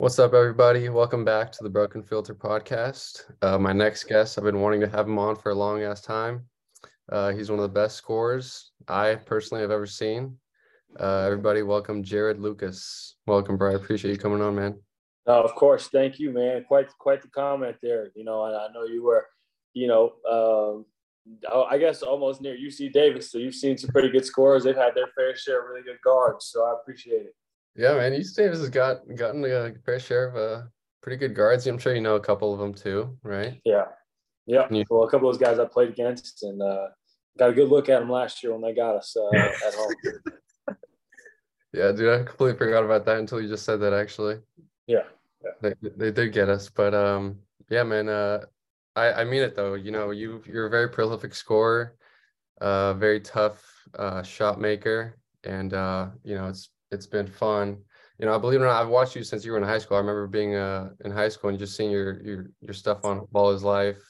What's 0.00 0.20
up, 0.20 0.32
everybody? 0.32 0.88
Welcome 0.90 1.24
back 1.24 1.50
to 1.50 1.64
the 1.64 1.68
Broken 1.68 2.04
Filter 2.04 2.32
podcast. 2.32 3.32
Uh, 3.42 3.58
my 3.58 3.72
next 3.72 4.04
guest, 4.04 4.38
I've 4.38 4.44
been 4.44 4.60
wanting 4.60 4.80
to 4.82 4.86
have 4.86 5.08
him 5.08 5.18
on 5.18 5.34
for 5.34 5.50
a 5.50 5.56
long 5.56 5.82
ass 5.82 6.00
time. 6.00 6.44
Uh, 7.10 7.32
he's 7.32 7.50
one 7.50 7.58
of 7.58 7.64
the 7.64 7.80
best 7.80 7.96
scorers 7.96 8.70
I 8.86 9.16
personally 9.16 9.60
have 9.60 9.72
ever 9.72 9.86
seen. 9.86 10.36
Uh, 11.00 11.24
everybody, 11.26 11.62
welcome 11.62 12.04
Jarod 12.04 12.38
Lucas. 12.38 13.16
Welcome, 13.26 13.56
bro. 13.56 13.72
I 13.72 13.74
appreciate 13.74 14.12
you 14.12 14.18
coming 14.18 14.40
on, 14.40 14.54
man. 14.54 14.78
Of 15.26 15.52
course. 15.56 15.88
Thank 15.88 16.20
you, 16.20 16.30
man. 16.30 16.64
Quite 16.68 16.96
quite 16.98 17.20
the 17.20 17.28
comment 17.30 17.78
there. 17.82 18.12
You 18.14 18.22
know, 18.22 18.42
I, 18.42 18.66
I 18.66 18.72
know 18.72 18.84
you 18.84 19.02
were, 19.02 19.26
you 19.74 19.88
know, 19.88 20.12
um, 20.30 20.86
I 21.52 21.76
guess 21.76 22.02
almost 22.02 22.40
near 22.40 22.56
UC 22.56 22.92
Davis, 22.92 23.32
so 23.32 23.38
you've 23.38 23.56
seen 23.56 23.76
some 23.76 23.90
pretty 23.90 24.10
good 24.10 24.24
scores. 24.24 24.62
They've 24.62 24.76
had 24.76 24.94
their 24.94 25.08
fair 25.16 25.36
share 25.36 25.62
of 25.62 25.70
really 25.70 25.82
good 25.82 26.00
guards, 26.04 26.46
so 26.46 26.64
I 26.64 26.74
appreciate 26.80 27.22
it. 27.22 27.34
Yeah, 27.78 27.94
man. 27.94 28.12
UC 28.12 28.34
Davis 28.34 28.58
has 28.58 28.70
got 28.70 29.02
gotten 29.14 29.44
a 29.44 29.72
fair 29.86 30.00
share 30.00 30.28
of 30.30 30.36
uh, 30.36 30.66
pretty 31.00 31.16
good 31.16 31.32
guards. 31.32 31.64
I'm 31.68 31.78
sure 31.78 31.94
you 31.94 32.00
know 32.00 32.16
a 32.16 32.20
couple 32.20 32.52
of 32.52 32.58
them 32.58 32.74
too, 32.74 33.16
right? 33.22 33.60
Yeah, 33.64 33.84
yeah. 34.46 34.66
You- 34.68 34.84
well, 34.90 35.04
a 35.04 35.10
couple 35.10 35.28
of 35.30 35.38
those 35.38 35.40
guys 35.40 35.60
I 35.60 35.64
played 35.64 35.90
against, 35.90 36.42
and 36.42 36.60
uh, 36.60 36.88
got 37.38 37.50
a 37.50 37.52
good 37.52 37.68
look 37.68 37.88
at 37.88 38.00
them 38.00 38.10
last 38.10 38.42
year 38.42 38.52
when 38.52 38.62
they 38.62 38.74
got 38.74 38.96
us 38.96 39.16
uh, 39.16 39.52
at 39.66 39.74
home. 39.74 39.94
Yeah, 41.72 41.92
dude, 41.92 42.20
I 42.20 42.24
completely 42.24 42.58
forgot 42.58 42.84
about 42.84 43.04
that 43.06 43.18
until 43.18 43.40
you 43.40 43.48
just 43.48 43.64
said 43.64 43.80
that. 43.80 43.92
Actually, 43.92 44.40
Yeah, 44.88 45.04
they 45.62 45.74
they 45.96 46.10
did 46.10 46.32
get 46.32 46.48
us, 46.48 46.68
but 46.68 46.94
um, 46.94 47.38
yeah, 47.70 47.84
man. 47.84 48.08
Uh, 48.08 48.40
I 48.96 49.12
I 49.20 49.24
mean 49.24 49.42
it 49.42 49.54
though. 49.54 49.74
You 49.74 49.92
know, 49.92 50.10
you 50.10 50.42
you're 50.46 50.66
a 50.66 50.70
very 50.70 50.88
prolific 50.88 51.32
scorer, 51.32 51.94
uh, 52.60 52.94
very 52.94 53.20
tough 53.20 53.64
uh 53.96 54.24
shot 54.24 54.60
maker, 54.60 55.16
and 55.44 55.72
uh, 55.74 56.08
you 56.24 56.34
know, 56.34 56.48
it's 56.48 56.70
it's 56.90 57.06
been 57.06 57.26
fun. 57.26 57.78
You 58.18 58.26
know, 58.26 58.34
I 58.34 58.38
believe 58.38 58.60
it 58.60 58.64
or 58.64 58.66
not, 58.66 58.82
I've 58.82 58.88
watched 58.88 59.14
you 59.14 59.22
since 59.22 59.44
you 59.44 59.52
were 59.52 59.58
in 59.58 59.64
high 59.64 59.78
school. 59.78 59.96
I 59.96 60.00
remember 60.00 60.26
being 60.26 60.54
uh 60.54 60.90
in 61.04 61.10
high 61.10 61.28
school 61.28 61.50
and 61.50 61.58
just 61.58 61.76
seeing 61.76 61.90
your 61.90 62.20
your 62.22 62.50
your 62.60 62.74
stuff 62.74 63.04
on 63.04 63.26
Ball 63.30 63.50
is 63.50 63.62
Life, 63.62 64.02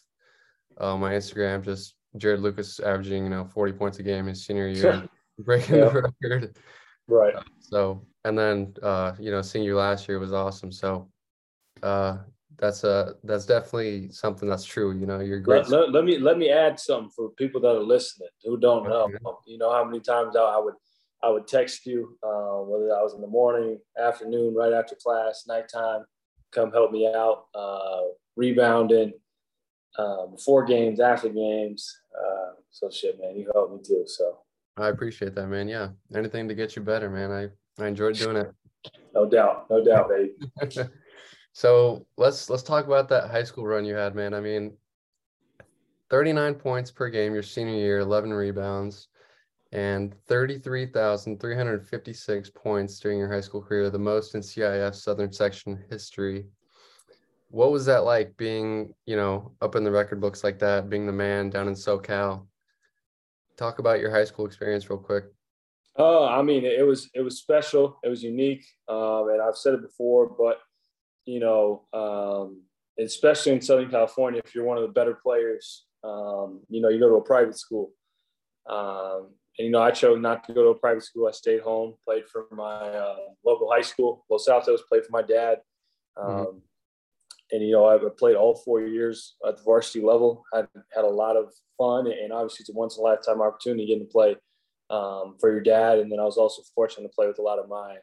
uh, 0.79 0.97
my 0.97 1.13
Instagram, 1.13 1.65
just 1.65 1.95
Jarod 2.17 2.41
Lucas 2.41 2.81
averaging 2.81 3.25
you 3.25 3.31
know 3.31 3.45
40 3.45 3.73
points 3.73 3.99
a 3.99 4.03
game 4.03 4.27
his 4.27 4.45
senior 4.47 4.69
year, 4.79 5.09
breaking 5.39 5.77
Yeah. 5.77 5.89
the 5.89 6.13
record. 6.23 6.57
right. 7.07 7.35
So 7.61 8.07
and 8.25 8.39
then 8.39 8.75
uh, 8.83 9.13
you 9.19 9.31
know, 9.31 9.43
seeing 9.43 9.65
you 9.65 9.77
last 9.77 10.09
year 10.09 10.19
was 10.19 10.33
awesome. 10.33 10.73
So 10.73 11.11
uh 11.83 12.19
that's 12.57 12.83
a 12.83 13.15
that's 13.23 13.47
definitely 13.47 14.11
something 14.11 14.49
that's 14.49 14.65
true. 14.65 14.93
You 14.93 15.07
know, 15.07 15.21
you're 15.21 15.41
great. 15.41 15.69
Let, 15.69 15.81
let, 15.81 15.93
let 15.93 16.05
me 16.05 16.19
let 16.19 16.39
me 16.39 16.51
add 16.51 16.81
something 16.81 17.11
for 17.15 17.31
people 17.31 17.61
that 17.61 17.77
are 17.77 17.83
listening 17.83 18.29
who 18.45 18.57
don't 18.57 18.89
know. 18.89 19.03
Okay. 19.05 19.17
You 19.47 19.59
know 19.59 19.71
how 19.71 19.85
many 19.85 20.01
times 20.01 20.35
I, 20.35 20.41
I 20.41 20.59
would 20.59 20.75
I 21.23 21.31
would 21.31 21.49
text 21.49 21.85
you, 21.87 22.17
uh, 22.23 22.63
whether 22.63 22.95
I 22.97 23.03
was 23.03 23.15
in 23.15 23.21
the 23.21 23.27
morning, 23.27 23.79
afternoon, 24.01 24.55
right 24.55 24.73
after 24.73 24.95
class, 24.95 25.45
nighttime, 25.49 26.05
come 26.53 26.71
help 26.71 26.93
me 26.93 27.07
out, 27.13 27.47
uh, 27.55 28.03
rebounding, 28.37 29.13
uh, 29.99 30.27
before 30.27 30.65
games, 30.65 31.01
after 31.01 31.29
games. 31.29 31.93
Uh, 32.17 32.53
so 32.71 32.89
shit, 32.89 33.19
man, 33.21 33.37
you 33.37 33.51
helped 33.53 33.73
me 33.73 33.81
too. 33.85 34.05
So 34.07 34.39
I 34.77 34.89
appreciate 34.89 35.35
that, 35.35 35.49
man. 35.49 35.69
Yeah. 35.69 35.89
Anything 36.15 36.49
to 36.49 36.55
get 36.55 36.77
you 36.77 36.83
better, 36.83 37.11
man. 37.11 37.33
I 37.33 37.83
I 37.83 37.89
enjoyed 37.89 38.17
doing 38.17 38.37
it. 38.37 38.53
no 39.15 39.29
doubt, 39.29 39.69
no 39.71 39.85
doubt, 39.85 40.09
baby. 40.09 40.35
so 41.53 42.07
let's 42.17 42.49
let's 42.49 42.63
talk 42.63 42.87
about 42.87 43.09
that 43.09 43.31
high 43.31 43.43
school 43.45 43.67
run 43.67 43.85
you 43.85 43.95
had, 43.95 44.15
man. 44.15 44.35
I 44.35 44.41
mean, 44.41 44.77
39 46.11 46.55
points 46.55 46.91
per 46.91 47.09
game 47.09 47.35
your 47.35 47.43
senior 47.43 47.75
year, 47.75 47.99
11 47.99 48.33
rebounds, 48.33 49.09
and 49.73 50.15
33,356 50.27 52.51
points 52.51 53.01
during 53.01 53.19
your 53.19 53.33
high 53.33 53.41
school 53.41 53.63
career, 53.63 53.89
the 53.91 53.99
most 53.99 54.35
in 54.35 54.41
CIF 54.41 54.95
Southern 54.95 55.33
Section 55.33 55.83
history. 55.91 56.47
What 57.51 57.73
was 57.73 57.87
that 57.87 58.05
like 58.05 58.37
being, 58.37 58.95
you 59.07 59.17
know, 59.17 59.53
up 59.61 59.75
in 59.75 59.85
the 59.85 59.91
record 59.91 60.21
books 60.21 60.45
like 60.45 60.59
that, 60.61 60.89
being 60.89 61.07
the 61.07 61.13
man 61.13 61.51
down 61.51 61.69
in 61.69 61.75
SoCal? 61.75 62.47
Talk 63.57 63.79
about 63.79 64.01
your 64.01 64.11
high 64.11 64.25
school 64.25 64.47
experience 64.47 64.89
real 64.89 64.99
quick. 64.99 65.25
Oh, 65.97 66.27
I 66.27 66.43
mean, 66.43 66.65
it 66.65 66.87
was 66.87 67.11
it 67.13 67.23
was 67.23 67.39
special. 67.39 67.99
It 68.05 68.09
was 68.09 68.23
unique, 68.23 68.65
um, 68.89 69.31
and 69.31 69.43
I've 69.43 69.57
said 69.57 69.75
it 69.75 69.83
before, 69.83 70.29
but 70.29 70.61
you 71.25 71.41
know, 71.41 71.83
um, 71.93 72.63
especially 73.01 73.53
in 73.53 73.61
Southern 73.61 73.91
California, 73.91 74.41
if 74.45 74.55
you're 74.55 74.65
one 74.65 74.77
of 74.77 74.83
the 74.83 74.93
better 74.93 75.15
players, 75.15 75.87
um, 76.05 76.61
you 76.69 76.81
know, 76.81 76.89
you 76.89 77.01
go 77.01 77.09
to 77.09 77.17
a 77.17 77.21
private 77.21 77.59
school. 77.59 77.91
Um, 78.69 79.31
and 79.59 79.67
you 79.67 79.71
know, 79.73 79.83
I 79.83 79.91
chose 79.91 80.21
not 80.21 80.45
to 80.45 80.53
go 80.53 80.63
to 80.63 80.69
a 80.71 80.75
private 80.79 81.03
school. 81.03 81.27
I 81.27 81.33
stayed 81.33 81.61
home, 81.61 81.95
played 82.05 82.29
for 82.29 82.47
my 82.53 82.65
uh, 82.65 83.17
local 83.45 83.71
high 83.71 83.83
school, 83.83 84.25
Los 84.31 84.49
Altos, 84.49 84.83
played 84.89 85.05
for 85.05 85.13
my 85.13 85.23
dad. 85.23 85.61
Um, 86.17 86.29
Mhm. 86.31 86.63
And 87.51 87.63
you 87.63 87.73
know, 87.73 87.87
I 87.89 87.99
played 88.19 88.37
all 88.37 88.57
four 88.57 88.83
years 88.83 89.37
at 89.47 89.57
the 89.57 89.63
varsity 89.63 90.05
level. 90.05 90.45
I 90.53 90.67
had 90.93 91.05
a 91.05 91.09
lot 91.09 91.37
of 91.37 91.53
fun, 91.79 92.07
and 92.07 92.33
obviously, 92.33 92.63
it's 92.63 92.71
a 92.71 92.75
once 92.75 92.97
in 92.97 93.01
a 93.01 93.05
lifetime 93.05 93.41
opportunity 93.41 93.87
getting 93.87 94.07
to 94.07 94.13
play 94.13 94.37
um, 94.91 95.37
for 95.41 95.51
your 95.51 95.63
dad. 95.63 95.99
And 95.99 96.13
then 96.13 96.21
I 96.21 96.25
was 96.25 96.37
also 96.37 96.63
fortunate 96.75 97.09
to 97.09 97.15
play 97.15 97.27
with 97.27 97.39
a 97.39 97.43
lot 97.43 97.59
of 97.59 97.69
my 97.69 97.97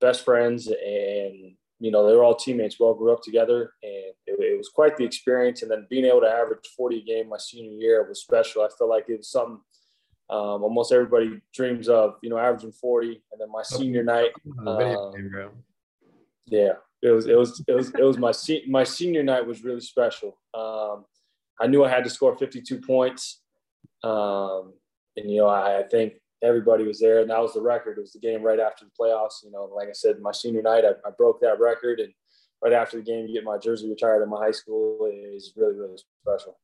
best 0.00 0.24
friends, 0.24 0.66
and 0.66 1.56
you 1.78 1.90
know 1.92 2.06
they 2.06 2.16
were 2.16 2.24
all 2.24 2.34
teammates. 2.34 2.80
We 2.80 2.86
all 2.86 2.94
grew 2.94 3.12
up 3.12 3.22
together, 3.22 3.72
and 3.82 4.12
it, 4.26 4.40
it 4.40 4.58
was 4.58 4.70
quite 4.70 4.96
the 4.96 5.04
experience. 5.04 5.62
And 5.62 5.70
then 5.70 5.86
being 5.88 6.04
able 6.04 6.22
to 6.22 6.28
average 6.28 6.66
40 6.76 6.98
a 6.98 7.04
game 7.04 7.28
my 7.28 7.38
senior 7.38 7.78
year 7.78 8.08
was 8.08 8.22
special. 8.22 8.62
I 8.62 8.68
felt 8.76 8.90
like 8.90 9.08
it 9.08 9.18
was 9.18 9.30
something 9.30 9.60
um, 10.30 10.62
almost 10.62 10.92
everybody 10.92 11.40
dreams 11.52 11.88
of. 11.88 12.16
You 12.22 12.30
know, 12.30 12.38
averaging 12.38 12.72
40, 12.72 13.22
and 13.32 13.40
then 13.40 13.50
my 13.50 13.62
senior 13.62 14.02
night. 14.02 14.30
The 14.44 14.76
video 14.76 15.12
Um. 15.12 15.50
Yeah, 16.46 16.72
it 17.02 17.10
was 17.10 17.26
it 17.26 17.36
was 17.36 17.62
it 17.66 17.72
was 17.72 17.90
it 17.90 18.02
was 18.02 18.18
my 18.18 18.32
se- 18.32 18.64
my 18.68 18.84
senior 18.84 19.22
night 19.22 19.46
was 19.46 19.64
really 19.64 19.80
special. 19.80 20.38
Um, 20.52 21.04
I 21.60 21.66
knew 21.66 21.84
I 21.84 21.88
had 21.88 22.04
to 22.04 22.10
score 22.10 22.36
52 22.36 22.80
points, 22.80 23.40
um, 24.02 24.74
and 25.16 25.30
you 25.30 25.38
know 25.38 25.46
I, 25.46 25.80
I 25.80 25.82
think 25.84 26.14
everybody 26.42 26.84
was 26.84 27.00
there, 27.00 27.20
and 27.20 27.30
that 27.30 27.40
was 27.40 27.54
the 27.54 27.62
record. 27.62 27.96
It 27.98 28.02
was 28.02 28.12
the 28.12 28.18
game 28.18 28.42
right 28.42 28.60
after 28.60 28.84
the 28.84 28.90
playoffs. 28.98 29.42
You 29.42 29.50
know, 29.50 29.64
like 29.74 29.88
I 29.88 29.92
said, 29.92 30.20
my 30.20 30.32
senior 30.32 30.62
night 30.62 30.84
I, 30.84 30.90
I 31.06 31.10
broke 31.16 31.40
that 31.40 31.60
record, 31.60 32.00
and 32.00 32.12
right 32.62 32.72
after 32.72 32.98
the 32.98 33.02
game, 33.02 33.26
you 33.26 33.34
get 33.34 33.44
my 33.44 33.58
jersey 33.58 33.88
retired 33.88 34.22
at 34.22 34.28
my 34.28 34.42
high 34.42 34.50
school 34.50 35.10
is 35.10 35.52
really 35.56 35.76
really 35.76 35.98
special. 36.22 36.58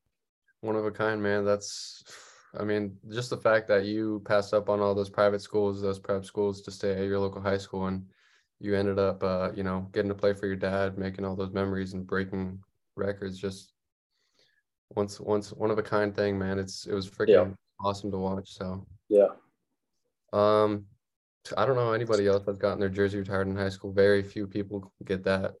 One 0.61 0.75
of 0.75 0.85
a 0.85 0.91
kind, 0.91 1.21
man. 1.21 1.43
That's, 1.43 2.03
I 2.57 2.63
mean, 2.63 2.97
just 3.09 3.29
the 3.29 3.37
fact 3.37 3.67
that 3.69 3.85
you 3.85 4.21
passed 4.25 4.53
up 4.53 4.69
on 4.69 4.81
all 4.81 4.93
those 4.93 5.09
private 5.09 5.41
schools, 5.41 5.81
those 5.81 5.99
prep 5.99 6.25
schools 6.25 6.61
to 6.63 6.71
stay 6.71 6.91
at 6.91 7.05
your 7.07 7.19
local 7.19 7.41
high 7.41 7.57
school, 7.57 7.87
and 7.87 8.05
you 8.59 8.75
ended 8.75 8.99
up, 8.99 9.23
uh, 9.23 9.51
you 9.55 9.63
know, 9.63 9.87
getting 9.93 10.09
to 10.09 10.15
play 10.15 10.33
for 10.33 10.47
your 10.47 10.57
dad, 10.57 10.97
making 10.97 11.25
all 11.25 11.35
those 11.35 11.53
memories 11.53 11.93
and 11.93 12.05
breaking 12.05 12.59
records. 12.95 13.39
Just 13.39 13.73
once, 14.89 15.19
once, 15.19 15.53
one 15.53 15.71
of 15.71 15.77
a 15.77 15.83
kind 15.83 16.13
thing, 16.13 16.37
man. 16.37 16.59
It's 16.59 16.85
it 16.85 16.93
was 16.93 17.09
freaking 17.09 17.27
Yeah. 17.29 17.47
awesome 17.79 18.11
to 18.11 18.17
watch. 18.17 18.51
So, 18.51 18.85
Yeah. 19.07 19.29
um, 20.33 20.85
I 21.57 21.65
don't 21.65 21.75
know 21.75 21.93
anybody 21.93 22.27
else 22.27 22.43
that's 22.45 22.59
gotten 22.59 22.79
their 22.79 22.89
jersey 22.89 23.17
retired 23.17 23.47
in 23.47 23.55
high 23.55 23.69
school. 23.69 23.93
Very 23.93 24.21
few 24.21 24.45
people 24.45 24.91
get 25.05 25.23
that. 25.23 25.53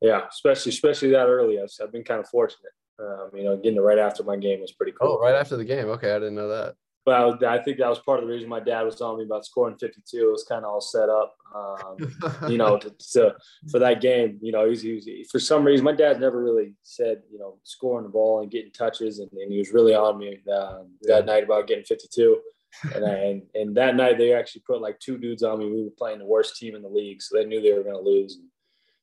Yeah, 0.00 0.26
especially 0.28 0.70
especially 0.70 1.10
that 1.10 1.28
early. 1.28 1.60
I've, 1.60 1.70
I've 1.82 1.92
been 1.92 2.04
kind 2.04 2.20
of 2.20 2.28
fortunate. 2.28 2.72
Um, 3.00 3.30
you 3.34 3.44
know, 3.44 3.56
getting 3.56 3.76
it 3.78 3.82
right 3.82 3.98
after 3.98 4.22
my 4.24 4.36
game 4.36 4.60
was 4.60 4.72
pretty 4.72 4.92
cool. 4.92 5.18
Oh, 5.20 5.20
right 5.20 5.34
after 5.34 5.56
the 5.56 5.64
game. 5.64 5.88
Okay, 5.88 6.10
I 6.10 6.18
didn't 6.18 6.34
know 6.34 6.48
that. 6.48 6.74
But 7.04 7.14
I, 7.14 7.24
was- 7.24 7.42
I 7.42 7.58
think 7.62 7.78
that 7.78 7.88
was 7.88 8.00
part 8.00 8.18
of 8.20 8.26
the 8.26 8.32
reason 8.32 8.48
my 8.50 8.60
dad 8.60 8.82
was 8.82 8.96
telling 8.96 9.18
me 9.18 9.24
about 9.24 9.46
scoring 9.46 9.76
52. 9.78 10.28
It 10.28 10.30
was 10.30 10.44
kind 10.44 10.64
of 10.64 10.70
all 10.70 10.80
set 10.80 11.08
up, 11.08 11.34
um, 11.54 11.96
you 12.50 12.58
know, 12.58 12.76
to, 12.76 12.90
to 13.12 13.34
for 13.70 13.78
that 13.78 14.00
game. 14.02 14.38
You 14.42 14.52
know, 14.52 14.64
he 14.64 14.70
was, 14.70 14.82
he 14.82 14.94
was, 14.94 15.08
for 15.30 15.38
some 15.40 15.64
reason 15.64 15.84
my 15.84 15.92
dad 15.92 16.20
never 16.20 16.42
really 16.42 16.74
said, 16.82 17.22
you 17.32 17.38
know, 17.38 17.58
scoring 17.64 18.04
the 18.04 18.10
ball 18.10 18.42
and 18.42 18.50
getting 18.50 18.72
touches, 18.72 19.20
and, 19.20 19.30
and 19.32 19.50
he 19.50 19.58
was 19.58 19.72
really 19.72 19.94
on 19.94 20.18
me 20.18 20.38
uh, 20.52 20.80
that 21.02 21.24
night 21.24 21.44
about 21.44 21.66
getting 21.66 21.84
52. 21.84 22.40
And, 22.94 23.06
I, 23.06 23.08
and 23.14 23.42
and 23.54 23.76
that 23.78 23.96
night 23.96 24.18
they 24.18 24.34
actually 24.34 24.62
put 24.66 24.82
like 24.82 25.00
two 25.00 25.16
dudes 25.16 25.42
on 25.42 25.58
me. 25.60 25.70
We 25.70 25.84
were 25.84 25.90
playing 25.96 26.18
the 26.18 26.26
worst 26.26 26.56
team 26.58 26.74
in 26.74 26.82
the 26.82 26.88
league, 26.88 27.22
so 27.22 27.38
they 27.38 27.46
knew 27.46 27.62
they 27.62 27.72
were 27.72 27.82
going 27.82 27.96
to 27.96 28.10
lose. 28.10 28.34
And 28.36 28.48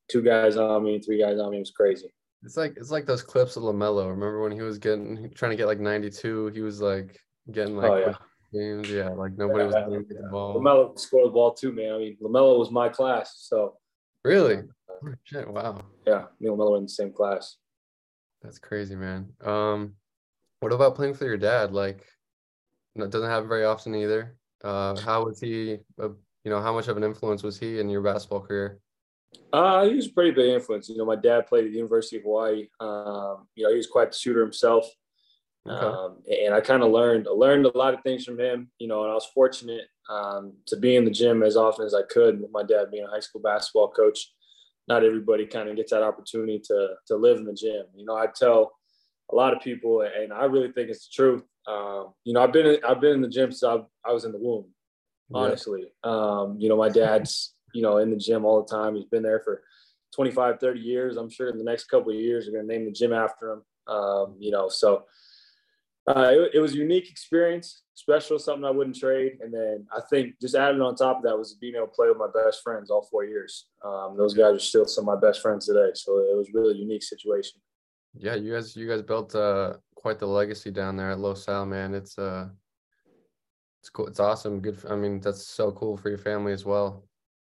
two 0.08 0.22
guys 0.22 0.58
on 0.58 0.84
me, 0.84 1.00
three 1.00 1.20
guys 1.20 1.40
on 1.40 1.50
me. 1.50 1.58
It 1.58 1.62
was 1.62 1.72
crazy. 1.72 2.14
It's 2.46 2.58
like 2.58 2.78
it's 2.78 2.92
like 2.92 3.08
those 3.08 3.24
clips 3.24 3.58
of 3.58 3.64
Lamelo. 3.64 4.08
Remember 4.08 4.42
when 4.42 4.52
he 4.52 4.62
was 4.62 4.78
getting 4.78 5.32
trying 5.34 5.50
to 5.50 5.58
get 5.58 5.66
like 5.66 5.80
92? 5.80 6.48
He 6.48 6.62
was 6.62 6.80
like 6.80 7.20
getting 7.52 7.76
like 7.76 7.92
Oh, 7.92 7.98
yeah. 7.98 8.14
games. 8.54 8.90
Yeah, 8.92 9.10
like 9.10 9.36
nobody 9.36 9.66
was 9.66 9.74
Yeah, 9.74 9.82
letting 9.82 9.96
him 9.96 10.06
get 10.08 10.22
the 10.22 10.28
ball. 10.30 10.56
Lamelo 10.56 10.98
scored 10.98 11.26
the 11.26 11.32
ball 11.32 11.56
too, 11.56 11.72
man. 11.74 11.94
I 11.94 11.98
mean, 11.98 12.18
Lamelo 12.22 12.60
was 12.60 12.70
my 12.70 12.88
class, 12.88 13.34
so 13.50 13.78
Really? 14.24 14.60
Oh, 14.90 15.14
shit, 15.24 15.48
wow. 15.48 15.82
yeah, 16.06 16.26
me 16.40 16.48
and 16.50 16.58
Lamelo 16.58 16.72
were 16.72 16.78
in 16.78 16.84
the 16.84 16.90
same 16.90 17.12
class. 17.12 17.58
That's 18.44 18.60
crazy, 18.60 18.96
man. 18.96 19.34
Um, 19.44 19.96
what 20.60 20.72
about 20.72 20.96
playing 20.96 21.16
for 21.16 21.26
your 21.26 21.38
dad? 21.38 21.74
Like, 21.74 22.06
doesn't 22.96 23.30
happen 23.30 23.50
very 23.50 23.66
often 23.66 23.96
either. 23.96 24.38
Uh, 24.64 25.00
how 25.00 25.26
was 25.26 25.40
he? 25.40 25.80
Uh, 26.00 26.10
you 26.44 26.52
know, 26.52 26.62
how 26.62 26.74
much 26.74 26.88
of 26.88 26.98
an 26.98 27.04
influence 27.04 27.42
was 27.42 27.60
he 27.60 27.80
in 27.80 27.90
your 27.90 28.02
basketball 28.02 28.42
career? 28.42 28.80
Uh, 29.52 29.86
he 29.86 29.96
was 29.96 30.08
a 30.08 30.12
pretty 30.12 30.32
big 30.32 30.50
influence. 30.50 30.90
You 30.90 30.98
know, 30.98 31.06
my 31.06 31.16
dad 31.16 31.48
played 31.48 31.66
at 31.66 31.72
the 31.72 31.78
University 31.78 32.18
of 32.18 32.24
Hawaii. 32.24 32.68
Um, 32.80 33.48
you 33.56 33.64
know, 33.64 33.72
he 33.72 33.78
was 33.78 33.88
quite 33.88 34.12
the 34.12 34.18
shooter 34.18 34.42
himself. 34.42 34.88
Okay. 35.68 35.86
Um, 35.86 36.18
and 36.30 36.54
I 36.54 36.62
kind 36.62 36.84
of 36.84 36.92
learned, 36.92 37.28
I 37.28 37.32
learned 37.32 37.66
a 37.66 37.78
lot 37.78 37.94
of 37.94 38.02
things 38.04 38.24
from 38.24 38.40
him, 38.40 38.70
you 38.80 38.88
know, 38.88 39.02
and 39.04 39.12
I 39.12 39.16
was 39.16 39.26
fortunate 39.34 39.88
um, 40.10 40.54
to 40.68 40.78
be 40.78 40.96
in 40.96 41.06
the 41.06 41.12
gym 41.12 41.42
as 41.42 41.58
often 41.58 41.86
as 41.86 41.96
I 41.96 42.04
could 42.04 42.40
with 42.40 42.52
my 42.52 42.64
dad 42.64 42.92
being 42.92 43.06
a 43.06 43.10
high 43.10 43.20
school 43.20 43.42
basketball 43.42 43.90
coach. 43.90 44.32
not 44.88 45.04
everybody 45.04 45.46
kind 45.46 45.70
of 45.70 45.76
gets 45.76 45.92
that 45.92 46.04
opportunity 46.04 46.60
to 46.60 46.90
to 47.08 47.16
live 47.16 47.38
in 47.38 47.46
the 47.46 47.54
gym. 47.54 47.86
You 47.96 48.06
know, 48.06 48.16
I 48.16 48.28
tell 48.28 48.74
a 49.32 49.36
lot 49.36 49.54
of 49.56 49.62
people, 49.62 50.02
and 50.02 50.32
I 50.32 50.46
really 50.46 50.72
think 50.72 50.90
it's 50.90 51.08
the 51.08 51.14
truth. 51.14 51.44
Um, 51.68 52.14
you 52.24 52.34
know, 52.34 52.44
I've 52.44 52.54
been 52.54 52.68
in, 52.68 52.78
I've 52.88 53.02
been 53.02 53.14
in 53.14 53.22
the 53.22 53.30
gym 53.30 53.52
since 53.52 53.64
I, 53.64 53.78
I 54.08 54.14
was 54.14 54.26
in 54.26 54.32
the 54.32 54.38
womb. 54.38 54.66
Honestly, 55.34 55.86
yeah. 56.04 56.12
um, 56.12 56.58
you 56.60 56.70
know, 56.70 56.78
my 56.78 56.90
dad's 56.90 57.55
you 57.76 57.82
know 57.82 57.98
in 57.98 58.10
the 58.10 58.18
gym 58.18 58.46
all 58.46 58.64
the 58.64 58.74
time. 58.74 58.96
He's 58.96 59.06
been 59.06 59.24
there 59.24 59.42
for 59.42 59.62
25, 60.16 60.60
30 60.60 60.80
years. 60.80 61.18
I'm 61.18 61.30
sure 61.30 61.50
in 61.50 61.58
the 61.58 61.64
next 61.64 61.86
couple 61.86 62.12
of 62.12 62.18
years, 62.18 62.46
they're 62.46 62.54
going 62.54 62.68
to 62.68 62.74
name 62.74 62.86
the 62.86 62.92
gym 62.92 63.14
after 63.14 63.52
him. 63.52 63.62
Um, 63.88 64.36
you 64.40 64.50
know, 64.50 64.70
so 64.70 65.04
uh, 66.08 66.30
it, 66.32 66.52
it, 66.56 66.60
was 66.60 66.74
a 66.74 66.78
unique 66.78 67.10
experience, 67.10 67.84
special, 67.94 68.40
something 68.40 68.64
I 68.64 68.72
wouldn't 68.72 68.96
trade. 68.96 69.34
And 69.42 69.54
then 69.54 69.86
I 69.96 70.00
think 70.10 70.40
just 70.42 70.56
adding 70.56 70.82
on 70.82 70.96
top 70.96 71.18
of 71.18 71.24
that 71.24 71.38
was 71.38 71.54
being 71.56 71.76
able 71.76 71.88
to 71.88 71.92
play 71.92 72.08
with 72.08 72.18
my 72.18 72.30
best 72.34 72.62
friends 72.64 72.90
all 72.90 73.08
four 73.12 73.26
years. 73.26 73.68
Um, 73.84 74.16
those 74.18 74.34
guys 74.34 74.56
are 74.56 74.60
still 74.60 74.86
some 74.86 75.08
of 75.08 75.20
my 75.20 75.28
best 75.28 75.42
friends 75.42 75.68
today. 75.68 75.92
So 75.94 76.20
it 76.20 76.36
was 76.36 76.54
really 76.54 76.74
a 76.74 76.78
unique 76.78 77.04
situation. 77.04 77.60
Yeah, 78.18 78.36
you 78.36 78.54
guys, 78.54 78.76
you 78.76 78.88
guys 78.88 79.02
built 79.02 79.36
uh, 79.36 79.74
quite 79.96 80.20
the 80.20 80.28
legacy 80.28 80.72
down 80.72 80.96
there 80.96 81.12
at 81.12 81.20
Los 81.20 81.50
Al, 81.50 81.66
man. 81.66 81.94
It's 81.94 82.18
uh, 82.18 82.48
it's 83.82 83.90
cool. 83.90 84.08
It's 84.08 84.20
awesome. 84.20 84.62
Good. 84.62 84.80
For, 84.80 84.92
I 84.92 84.96
mean, 84.96 85.20
that's 85.20 85.48
so 85.48 85.72
cool 85.72 85.98
for 85.98 86.10
your 86.10 86.18
family 86.18 86.54
as 86.54 86.66
well. 86.66 87.04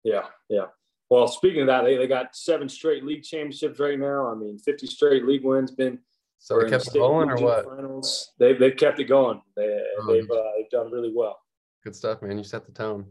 Yeah, 0.08 0.24
yeah. 0.48 0.68
Well, 1.10 1.28
speaking 1.28 1.62
of 1.62 1.68
that, 1.68 1.84
they, 1.84 1.98
they 1.98 2.08
got 2.08 2.34
seven 2.34 2.70
straight 2.70 3.04
league 3.04 3.24
championships 3.24 3.78
right 3.80 4.00
now. 4.00 4.32
I 4.32 4.36
mean, 4.36 4.58
50 4.58 4.88
straight 4.88 5.26
league 5.26 5.44
wins. 5.44 5.72
Been 5.72 6.00
so 6.40 6.60
they 6.60 6.70
kept 6.70 6.88
it 6.88 6.94
going 6.94 7.30
or 7.30 7.36
what? 7.38 7.66
Finals. 7.66 8.32
They 8.40 8.54
they've 8.54 8.76
kept 8.76 9.00
it 9.02 9.06
going. 9.06 9.42
They 9.58 9.82
oh, 10.00 10.14
they've 10.14 10.30
uh, 10.32 10.52
they've 10.56 10.70
done 10.70 10.92
really 10.92 11.12
well. 11.14 11.38
Good 11.84 11.96
stuff, 11.96 12.22
man. 12.22 12.38
You 12.38 12.44
set 12.46 12.66
the 12.66 12.72
tone. 12.72 13.06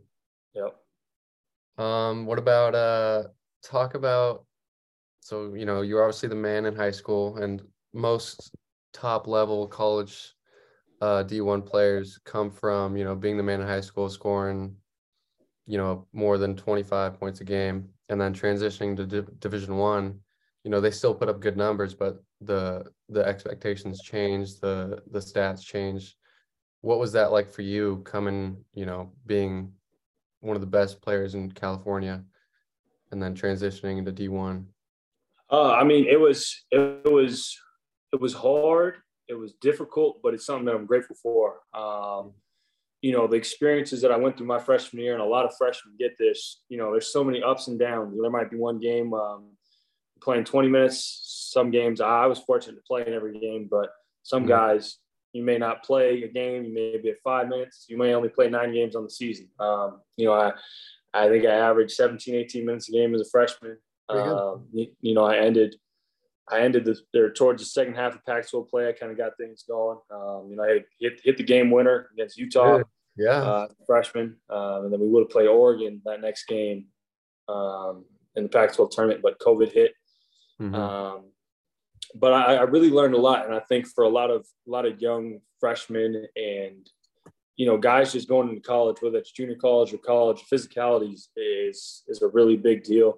Yep. 0.54 1.84
Um, 1.84 2.24
what 2.24 2.38
about 2.38 2.74
uh 2.74 3.24
talk 3.62 3.94
about 3.94 4.46
so 5.20 5.52
you 5.54 5.66
know 5.66 5.82
you're 5.82 6.02
obviously 6.02 6.28
the 6.30 6.34
man 6.34 6.64
in 6.64 6.74
high 6.74 6.90
school 6.90 7.36
and 7.36 7.60
most 7.92 8.54
top 8.94 9.26
level 9.26 9.66
college 9.66 10.32
uh 11.02 11.24
D1 11.24 11.66
players 11.66 12.18
come 12.24 12.50
from, 12.50 12.96
you 12.96 13.04
know, 13.04 13.14
being 13.14 13.36
the 13.36 13.42
man 13.42 13.60
in 13.60 13.66
high 13.66 13.82
school, 13.82 14.08
scoring 14.08 14.76
you 15.66 15.76
know 15.76 16.06
more 16.12 16.38
than 16.38 16.56
25 16.56 17.18
points 17.18 17.40
a 17.40 17.44
game 17.44 17.88
and 18.08 18.20
then 18.20 18.32
transitioning 18.32 18.96
to 18.96 19.22
division 19.38 19.76
one 19.76 20.18
you 20.64 20.70
know 20.70 20.80
they 20.80 20.90
still 20.90 21.14
put 21.14 21.28
up 21.28 21.40
good 21.40 21.56
numbers 21.56 21.94
but 21.94 22.22
the 22.40 22.84
the 23.08 23.24
expectations 23.24 24.00
change 24.00 24.58
the 24.60 25.02
the 25.10 25.18
stats 25.18 25.62
change 25.62 26.16
what 26.82 26.98
was 26.98 27.12
that 27.12 27.32
like 27.32 27.50
for 27.50 27.62
you 27.62 28.02
coming 28.04 28.56
you 28.74 28.86
know 28.86 29.12
being 29.26 29.72
one 30.40 30.56
of 30.56 30.60
the 30.60 30.66
best 30.66 31.02
players 31.02 31.34
in 31.34 31.50
california 31.50 32.22
and 33.10 33.22
then 33.22 33.34
transitioning 33.34 33.98
into 33.98 34.12
d1 34.12 34.64
uh, 35.50 35.72
i 35.72 35.82
mean 35.82 36.06
it 36.06 36.20
was 36.20 36.64
it 36.70 37.10
was 37.10 37.58
it 38.12 38.20
was 38.20 38.34
hard 38.34 38.96
it 39.28 39.34
was 39.34 39.54
difficult 39.54 40.20
but 40.22 40.34
it's 40.34 40.46
something 40.46 40.66
that 40.66 40.74
i'm 40.74 40.86
grateful 40.86 41.16
for. 41.20 41.60
Um, 41.74 42.32
you 43.06 43.12
know, 43.12 43.28
the 43.28 43.36
experiences 43.36 44.02
that 44.02 44.10
I 44.10 44.16
went 44.16 44.36
through 44.36 44.48
my 44.48 44.58
freshman 44.58 45.00
year, 45.00 45.12
and 45.12 45.22
a 45.22 45.24
lot 45.24 45.44
of 45.44 45.54
freshmen 45.56 45.94
get 45.96 46.18
this, 46.18 46.62
you 46.68 46.76
know, 46.76 46.90
there's 46.90 47.12
so 47.12 47.22
many 47.22 47.40
ups 47.40 47.68
and 47.68 47.78
downs. 47.78 48.18
There 48.20 48.30
might 48.32 48.50
be 48.50 48.56
one 48.56 48.80
game 48.80 49.14
um, 49.14 49.52
playing 50.20 50.42
20 50.42 50.66
minutes. 50.66 51.20
Some 51.52 51.70
games 51.70 52.00
I 52.00 52.26
was 52.26 52.40
fortunate 52.40 52.74
to 52.74 52.82
play 52.84 53.04
in 53.06 53.12
every 53.12 53.38
game, 53.38 53.68
but 53.70 53.90
some 54.24 54.42
mm-hmm. 54.42 54.48
guys, 54.48 54.98
you 55.32 55.44
may 55.44 55.56
not 55.56 55.84
play 55.84 56.20
a 56.24 56.28
game. 56.28 56.64
You 56.64 56.74
may 56.74 56.98
be 57.00 57.10
at 57.10 57.20
five 57.22 57.46
minutes. 57.46 57.86
You 57.88 57.96
may 57.96 58.12
only 58.12 58.28
play 58.28 58.50
nine 58.50 58.72
games 58.72 58.96
on 58.96 59.04
the 59.04 59.10
season. 59.10 59.50
Um, 59.60 60.00
you 60.16 60.26
know, 60.26 60.32
I, 60.32 60.50
I 61.14 61.28
think 61.28 61.46
I 61.46 61.54
averaged 61.54 61.92
17, 61.92 62.34
18 62.34 62.66
minutes 62.66 62.88
a 62.88 62.92
game 62.92 63.14
as 63.14 63.20
a 63.20 63.30
freshman. 63.30 63.78
Um, 64.08 64.66
you, 64.72 64.88
you, 65.00 65.14
know, 65.14 65.24
I 65.24 65.36
ended, 65.36 65.76
I 66.50 66.62
ended 66.62 66.84
the, 66.84 66.98
there 67.12 67.32
towards 67.32 67.62
the 67.62 67.66
second 67.66 67.94
half 67.94 68.16
of 68.16 68.24
Pac-12 68.24 68.68
play. 68.68 68.88
I 68.88 68.92
kind 68.94 69.12
of 69.12 69.16
got 69.16 69.36
things 69.38 69.62
going. 69.62 69.98
Um, 70.10 70.48
you 70.50 70.56
know, 70.56 70.64
I 70.64 70.80
hit, 70.98 71.20
hit 71.22 71.36
the 71.36 71.44
game 71.44 71.70
winner 71.70 72.08
against 72.12 72.36
Utah 72.36 72.82
yeah, 73.16 73.42
uh, 73.42 73.68
freshman, 73.86 74.36
um, 74.50 74.84
and 74.84 74.92
then 74.92 75.00
we 75.00 75.08
would 75.08 75.22
have 75.22 75.30
played 75.30 75.48
Oregon 75.48 76.02
that 76.04 76.20
next 76.20 76.46
game 76.46 76.86
um, 77.48 78.04
in 78.34 78.44
the 78.44 78.48
Pac-12 78.48 78.90
tournament, 78.90 79.22
but 79.22 79.38
COVID 79.38 79.72
hit. 79.72 79.92
Mm-hmm. 80.60 80.74
Um, 80.74 81.24
but 82.14 82.32
I, 82.32 82.56
I, 82.56 82.62
really 82.62 82.90
learned 82.90 83.14
a 83.14 83.20
lot, 83.20 83.44
and 83.44 83.54
I 83.54 83.60
think 83.60 83.86
for 83.86 84.04
a 84.04 84.08
lot 84.08 84.30
of 84.30 84.46
a 84.66 84.70
lot 84.70 84.86
of 84.86 85.00
young 85.00 85.40
freshmen 85.60 86.26
and 86.36 86.88
you 87.56 87.66
know 87.66 87.76
guys 87.76 88.12
just 88.12 88.28
going 88.28 88.48
into 88.48 88.60
college, 88.60 88.98
whether 89.00 89.18
it's 89.18 89.32
junior 89.32 89.56
college 89.56 89.92
or 89.92 89.98
college, 89.98 90.44
physicalities 90.50 91.28
is 91.36 92.04
is 92.08 92.22
a 92.22 92.28
really 92.28 92.56
big 92.56 92.84
deal. 92.84 93.16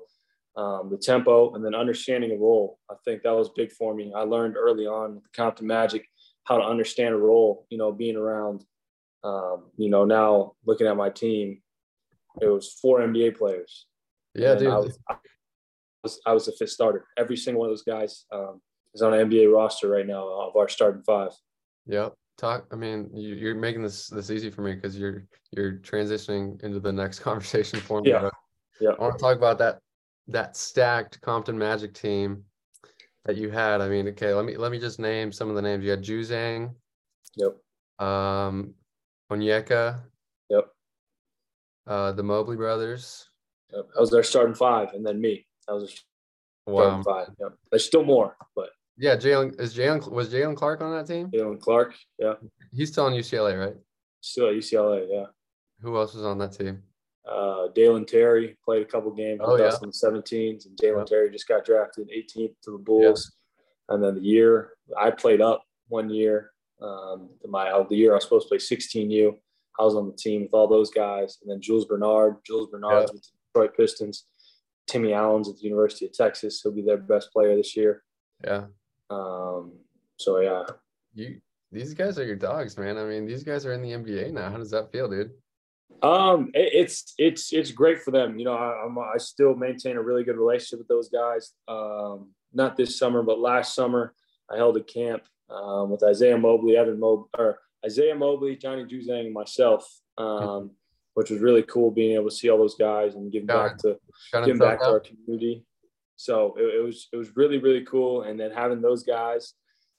Um, 0.56 0.88
the 0.90 0.98
tempo 0.98 1.54
and 1.54 1.64
then 1.64 1.74
understanding 1.76 2.32
a 2.32 2.36
role, 2.36 2.80
I 2.90 2.94
think 3.04 3.22
that 3.22 3.36
was 3.36 3.50
big 3.50 3.70
for 3.70 3.94
me. 3.94 4.12
I 4.16 4.22
learned 4.22 4.56
early 4.56 4.86
on 4.86 5.14
with 5.14 5.22
the 5.22 5.30
Compton 5.36 5.68
Magic 5.68 6.04
how 6.44 6.56
to 6.56 6.64
understand 6.64 7.14
a 7.14 7.18
role. 7.18 7.66
You 7.70 7.78
know, 7.78 7.92
being 7.92 8.16
around 8.16 8.64
um, 9.24 9.64
you 9.76 9.90
know, 9.90 10.04
now 10.04 10.52
looking 10.64 10.86
at 10.86 10.96
my 10.96 11.10
team, 11.10 11.60
it 12.40 12.46
was 12.46 12.72
four 12.80 13.00
NBA 13.00 13.36
players. 13.36 13.86
Yeah, 14.34 14.54
dude. 14.54 14.68
I 14.68 14.78
was, 14.78 14.98
I 15.08 15.14
was, 16.02 16.20
I 16.26 16.32
was 16.32 16.46
the 16.46 16.52
fifth 16.52 16.70
starter. 16.70 17.06
Every 17.16 17.36
single 17.36 17.60
one 17.60 17.70
of 17.70 17.72
those 17.72 17.82
guys 17.82 18.24
um, 18.32 18.60
is 18.94 19.02
on 19.02 19.14
an 19.14 19.28
NBA 19.28 19.52
roster 19.52 19.88
right 19.88 20.06
now 20.06 20.28
of 20.28 20.56
our 20.56 20.68
starting 20.68 21.02
five. 21.02 21.32
Yep. 21.86 22.14
Talk. 22.36 22.66
I 22.70 22.76
mean, 22.76 23.10
you, 23.12 23.50
are 23.50 23.54
making 23.54 23.82
this 23.82 24.06
this 24.06 24.30
easy 24.30 24.48
for 24.48 24.62
me 24.62 24.74
because 24.74 24.96
you're 24.96 25.24
you're 25.50 25.78
transitioning 25.78 26.62
into 26.62 26.78
the 26.78 26.92
next 26.92 27.18
conversation 27.28 27.80
for 27.80 28.00
me. 28.00 28.10
Yeah. 28.10 28.30
Yeah. 28.80 28.90
I 28.90 29.02
want 29.02 29.18
to 29.18 29.22
talk 29.22 29.36
about 29.36 29.58
that 29.58 29.80
that 30.28 30.56
stacked 30.56 31.20
Compton 31.20 31.58
Magic 31.58 31.94
team 31.94 32.44
that 33.24 33.36
you 33.36 33.50
had. 33.50 33.80
I 33.80 33.88
mean, 33.88 34.06
okay, 34.08 34.32
let 34.34 34.44
me 34.44 34.56
let 34.56 34.70
me 34.70 34.78
just 34.78 35.00
name 35.00 35.32
some 35.32 35.48
of 35.48 35.56
the 35.56 35.62
names. 35.62 35.84
You 35.84 35.90
had 35.90 36.04
Juzang. 36.04 36.74
Yep. 37.34 38.06
Um, 38.06 38.74
Onyeka. 39.30 40.00
Yep. 40.48 40.69
Uh, 41.86 42.12
the 42.12 42.22
Mobley 42.22 42.56
brothers. 42.56 43.28
Yep. 43.72 43.88
I 43.96 44.00
was 44.00 44.10
their 44.10 44.22
starting 44.22 44.54
five, 44.54 44.92
and 44.94 45.04
then 45.04 45.20
me. 45.20 45.46
I 45.69 45.72
was 45.72 46.04
wow. 46.66 47.02
starting 47.02 47.04
five. 47.04 47.36
Yep. 47.40 47.58
There's 47.70 47.84
still 47.84 48.04
more, 48.04 48.36
but 48.54 48.70
yeah, 48.98 49.16
Jalen 49.16 49.58
is 49.60 49.75
Jalen 49.76 50.10
was 50.10 50.32
Jalen 50.32 50.56
Clark 50.56 50.80
on 50.80 50.92
that 50.92 51.06
team? 51.06 51.30
Jalen 51.30 51.60
Clark, 51.60 51.94
yeah. 52.19 52.34
He's 52.72 52.90
still 52.90 53.06
on 53.06 53.12
UCLA, 53.12 53.58
right? 53.58 53.76
Still 54.20 54.48
at 54.48 54.54
UCLA, 54.54 55.06
yeah. 55.08 55.26
Who 55.80 55.96
else 55.96 56.14
was 56.14 56.25
on 56.25 56.38
that 56.38 56.52
team? 56.52 56.82
Uh, 57.30 57.69
Dalen 57.75 58.06
Terry 58.06 58.56
played 58.64 58.82
a 58.82 58.86
couple 58.86 59.12
games 59.12 59.40
oh, 59.44 59.52
with 59.52 59.60
yeah. 59.60 59.66
us 59.66 59.82
in 59.82 59.90
the 59.90 60.20
17s, 60.20 60.66
and 60.66 60.76
Dalen 60.76 61.06
Terry 61.06 61.30
just 61.30 61.46
got 61.46 61.64
drafted 61.64 62.08
18th 62.08 62.54
to 62.64 62.73
the 62.73 62.78
Bulls. 62.78 63.32
Yeah. 63.88 63.94
And 63.94 64.04
then 64.04 64.16
the 64.16 64.20
year 64.20 64.70
I 64.99 65.11
played 65.11 65.40
up 65.40 65.62
one 65.88 66.11
year, 66.11 66.50
um, 66.80 67.30
my 67.47 67.70
of 67.70 67.88
the 67.88 67.97
year 67.97 68.12
I 68.12 68.16
was 68.16 68.25
supposed 68.25 68.49
to 68.49 68.49
play 68.49 68.58
16U, 68.58 69.35
I 69.78 69.85
was 69.85 69.94
on 69.94 70.06
the 70.06 70.16
team 70.16 70.42
with 70.42 70.54
all 70.54 70.66
those 70.66 70.90
guys, 70.90 71.38
and 71.42 71.50
then 71.50 71.61
Jules 71.61 71.85
Bernard, 71.85 72.37
Jules 72.44 72.68
Bernard 72.70 72.92
yeah. 72.92 73.12
with 73.12 73.23
the 73.23 73.28
Detroit 73.52 73.76
Pistons, 73.76 74.26
Timmy 74.87 75.12
Allen's 75.12 75.49
at 75.49 75.56
the 75.56 75.64
University 75.64 76.06
of 76.06 76.12
Texas. 76.12 76.61
He'll 76.62 76.73
be 76.73 76.82
their 76.82 76.97
best 76.97 77.32
player 77.32 77.56
this 77.56 77.76
year. 77.76 78.02
Yeah. 78.44 78.64
Um. 79.11 79.73
So 80.16 80.40
yeah. 80.40 80.64
You 81.14 81.40
these 81.70 81.94
guys 81.94 82.18
are 82.18 82.25
your 82.25 82.37
dogs, 82.37 82.78
man. 82.78 82.97
I 82.97 83.04
mean, 83.04 83.26
these 83.26 83.44
guys 83.44 83.66
are 83.66 83.73
in 83.73 83.82
the 83.82 83.92
NBA 83.92 84.32
now. 84.32 84.50
How 84.50 84.56
does 84.56 84.70
that 84.70 84.90
feel, 84.90 85.08
dude? 85.08 85.32
Um, 86.02 86.50
it, 86.54 86.70
it's 86.73 87.14
it's 87.18 87.52
it's 87.52 87.73
great 87.73 88.02
for 88.02 88.11
them. 88.11 88.38
You 88.38 88.47
know, 88.47 88.54
I, 88.54 88.85
I'm 88.85 88.99
I 88.99 89.18
still 89.18 89.54
maintain 89.54 89.97
a 89.97 90.02
really 90.02 90.25
good 90.25 90.37
relationship 90.37 90.78
with 90.78 90.88
those 90.88 91.08
guys. 91.08 91.52
Um, 91.66 92.30
not 92.52 92.76
this 92.76 92.99
summer, 92.99 93.23
but 93.23 93.38
last 93.38 93.75
summer 93.75 94.14
I 94.50 94.56
held 94.56 94.76
a 94.76 94.82
camp 94.82 95.25
um, 95.50 95.90
with 95.90 96.02
Isaiah 96.02 96.38
Mobley, 96.38 96.76
Evan 96.76 97.00
Mobley, 97.00 97.28
or 97.37 97.61
Isaiah 97.85 98.14
Mobley, 98.14 98.57
Johnny 98.57 98.85
Juzang, 98.85 99.26
and 99.26 99.33
myself, 99.33 99.88
um, 100.17 100.71
which 101.14 101.31
was 101.31 101.40
really 101.40 101.62
cool 101.62 101.90
being 101.90 102.14
able 102.14 102.28
to 102.28 102.35
see 102.35 102.50
all 102.50 102.59
those 102.59 102.75
guys 102.75 103.14
and 103.14 103.33
give 103.33 103.47
back 103.47 103.78
to 103.78 103.99
give 104.45 104.59
back 104.59 104.81
to 104.81 104.87
our 104.87 105.00
community. 105.00 105.64
So 106.17 106.55
it, 106.59 106.62
it, 106.62 106.85
was 106.85 107.09
it 107.12 107.17
was 107.17 107.37
really 107.37 107.59
really 107.59 107.85
cool, 107.85 108.23
and 108.23 108.38
then 108.38 108.50
having 108.50 108.81
those 108.81 109.05
guys, 109.05 109.55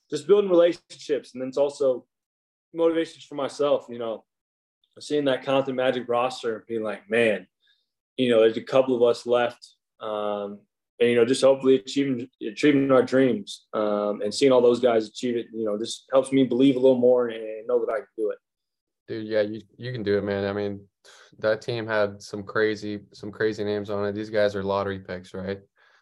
just 0.10 0.28
building 0.28 0.50
relationships, 0.50 1.34
and 1.34 1.42
then 1.42 1.50
it's 1.50 1.58
also 1.58 2.06
motivations 2.74 3.24
for 3.24 3.36
myself. 3.36 3.86
You 3.90 4.00
know, 4.00 4.26
seeing 5.00 5.26
that 5.26 5.46
Compton 5.46 5.76
Magic 5.76 6.08
roster, 6.08 6.66
being 6.68 6.84
like, 6.84 7.10
man, 7.10 7.48
you 8.18 8.30
know, 8.30 8.42
there's 8.42 8.58
a 8.58 8.62
couple 8.62 8.96
of 8.96 9.04
us 9.04 9.26
left. 9.26 9.76
Um, 10.02 10.60
and 11.00 11.10
you 11.10 11.16
know 11.16 11.26
just 11.26 11.44
hopefully 11.44 11.76
achieving 11.76 12.28
achieving 12.42 12.92
our 12.92 13.04
dreams 13.04 13.66
um, 13.74 14.22
and 14.22 14.34
seeing 14.34 14.52
all 14.52 14.62
those 14.62 14.80
guys 14.80 15.08
achieve 15.08 15.36
it 15.36 15.48
you 15.54 15.66
know 15.66 15.78
just 15.78 16.06
helps 16.12 16.32
me 16.32 16.44
believe 16.44 16.76
a 16.76 16.80
little 16.80 16.98
more 16.98 17.28
and 17.28 17.68
know 17.68 17.86
that 17.86 17.92
i 17.92 17.98
can 17.98 18.08
do 18.18 18.32
it. 18.32 18.38
Dude 19.08 19.28
yeah 19.28 19.42
you, 19.42 19.62
you 19.78 19.92
can 19.92 20.04
do 20.04 20.18
it 20.18 20.24
man. 20.24 20.46
I 20.46 20.54
mean 20.54 20.82
that 21.40 21.62
team 21.62 21.88
had 21.88 22.22
some 22.22 22.44
crazy 22.44 23.02
some 23.14 23.32
crazy 23.32 23.64
names 23.64 23.90
on 23.90 24.06
it. 24.06 24.14
These 24.14 24.30
guys 24.30 24.56
are 24.56 24.64
lottery 24.64 25.00
picks 25.00 25.34
right? 25.34 25.60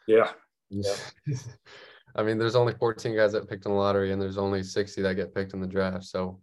Yeah. 0.07 0.31
Yeah. 0.69 0.95
I 2.15 2.23
mean 2.23 2.37
there's 2.37 2.55
only 2.55 2.73
14 2.73 3.15
guys 3.15 3.33
that 3.33 3.47
picked 3.49 3.65
in 3.65 3.71
the 3.71 3.77
lottery 3.77 4.11
and 4.11 4.21
there's 4.21 4.37
only 4.37 4.63
60 4.63 5.01
that 5.01 5.15
get 5.15 5.35
picked 5.35 5.53
in 5.53 5.61
the 5.61 5.67
draft 5.67 6.05
so. 6.05 6.39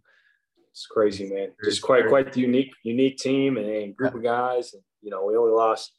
It's 0.71 0.87
crazy 0.87 1.29
man. 1.29 1.51
Just 1.63 1.81
quite 1.81 2.07
quite 2.09 2.33
the 2.33 2.41
unique 2.41 2.71
unique 2.83 3.17
team 3.17 3.55
and, 3.55 3.95
group 3.95 4.13
of 4.13 4.21
guys 4.21 4.73
and 4.73 4.83
you 5.01 5.09
know 5.09 5.23
we 5.25 5.37
only 5.37 5.53
lost 5.53 5.93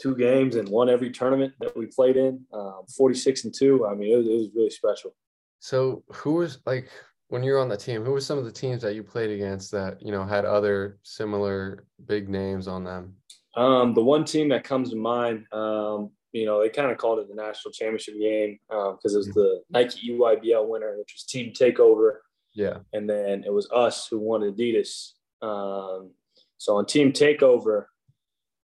two 0.00 0.16
games 0.16 0.56
and 0.56 0.68
won 0.68 0.88
every 0.88 1.10
tournament 1.10 1.52
that 1.60 1.76
we 1.76 1.86
played 1.86 2.16
in. 2.16 2.44
Um, 2.52 2.82
46 2.96 3.44
and 3.44 3.54
two. 3.54 3.86
I 3.86 3.94
mean, 3.94 4.12
it 4.12 4.16
was, 4.16 4.26
it 4.26 4.32
was 4.32 4.48
really 4.54 4.70
special. 4.70 5.14
So 5.58 6.02
who 6.08 6.34
was 6.34 6.58
like 6.66 6.88
when 7.28 7.42
you 7.42 7.52
were 7.52 7.60
on 7.60 7.68
the 7.68 7.76
team? 7.76 8.04
Who 8.04 8.12
were 8.12 8.20
some 8.20 8.38
of 8.38 8.44
the 8.44 8.52
teams 8.52 8.82
that 8.82 8.94
you 8.94 9.02
played 9.02 9.30
against 9.30 9.70
that 9.72 10.02
you 10.02 10.12
know 10.12 10.24
had 10.24 10.44
other 10.44 10.98
similar 11.02 11.84
big 12.06 12.28
names 12.28 12.66
on 12.66 12.84
them? 12.84 13.14
Um, 13.56 13.94
the 13.94 14.02
one 14.02 14.24
team 14.24 14.48
that 14.50 14.64
comes 14.64 14.90
to 14.90 14.96
mind, 14.96 15.44
um, 15.52 16.10
you 16.32 16.46
know, 16.46 16.62
they 16.62 16.68
kind 16.68 16.90
of 16.90 16.98
called 16.98 17.18
it 17.18 17.28
the 17.28 17.34
national 17.34 17.72
championship 17.72 18.14
game 18.18 18.58
because 18.68 19.14
um, 19.14 19.14
it 19.14 19.16
was 19.16 19.28
the 19.28 19.62
Nike 19.70 20.12
EYBL 20.12 20.68
winner, 20.68 20.96
which 20.98 21.14
was 21.14 21.24
Team 21.24 21.52
Takeover. 21.52 22.18
Yeah. 22.54 22.78
And 22.92 23.08
then 23.08 23.44
it 23.44 23.52
was 23.52 23.68
us 23.72 24.06
who 24.08 24.18
won 24.18 24.42
Adidas. 24.42 25.12
Um, 25.42 26.12
so 26.58 26.76
on 26.76 26.86
Team 26.86 27.12
Takeover, 27.12 27.86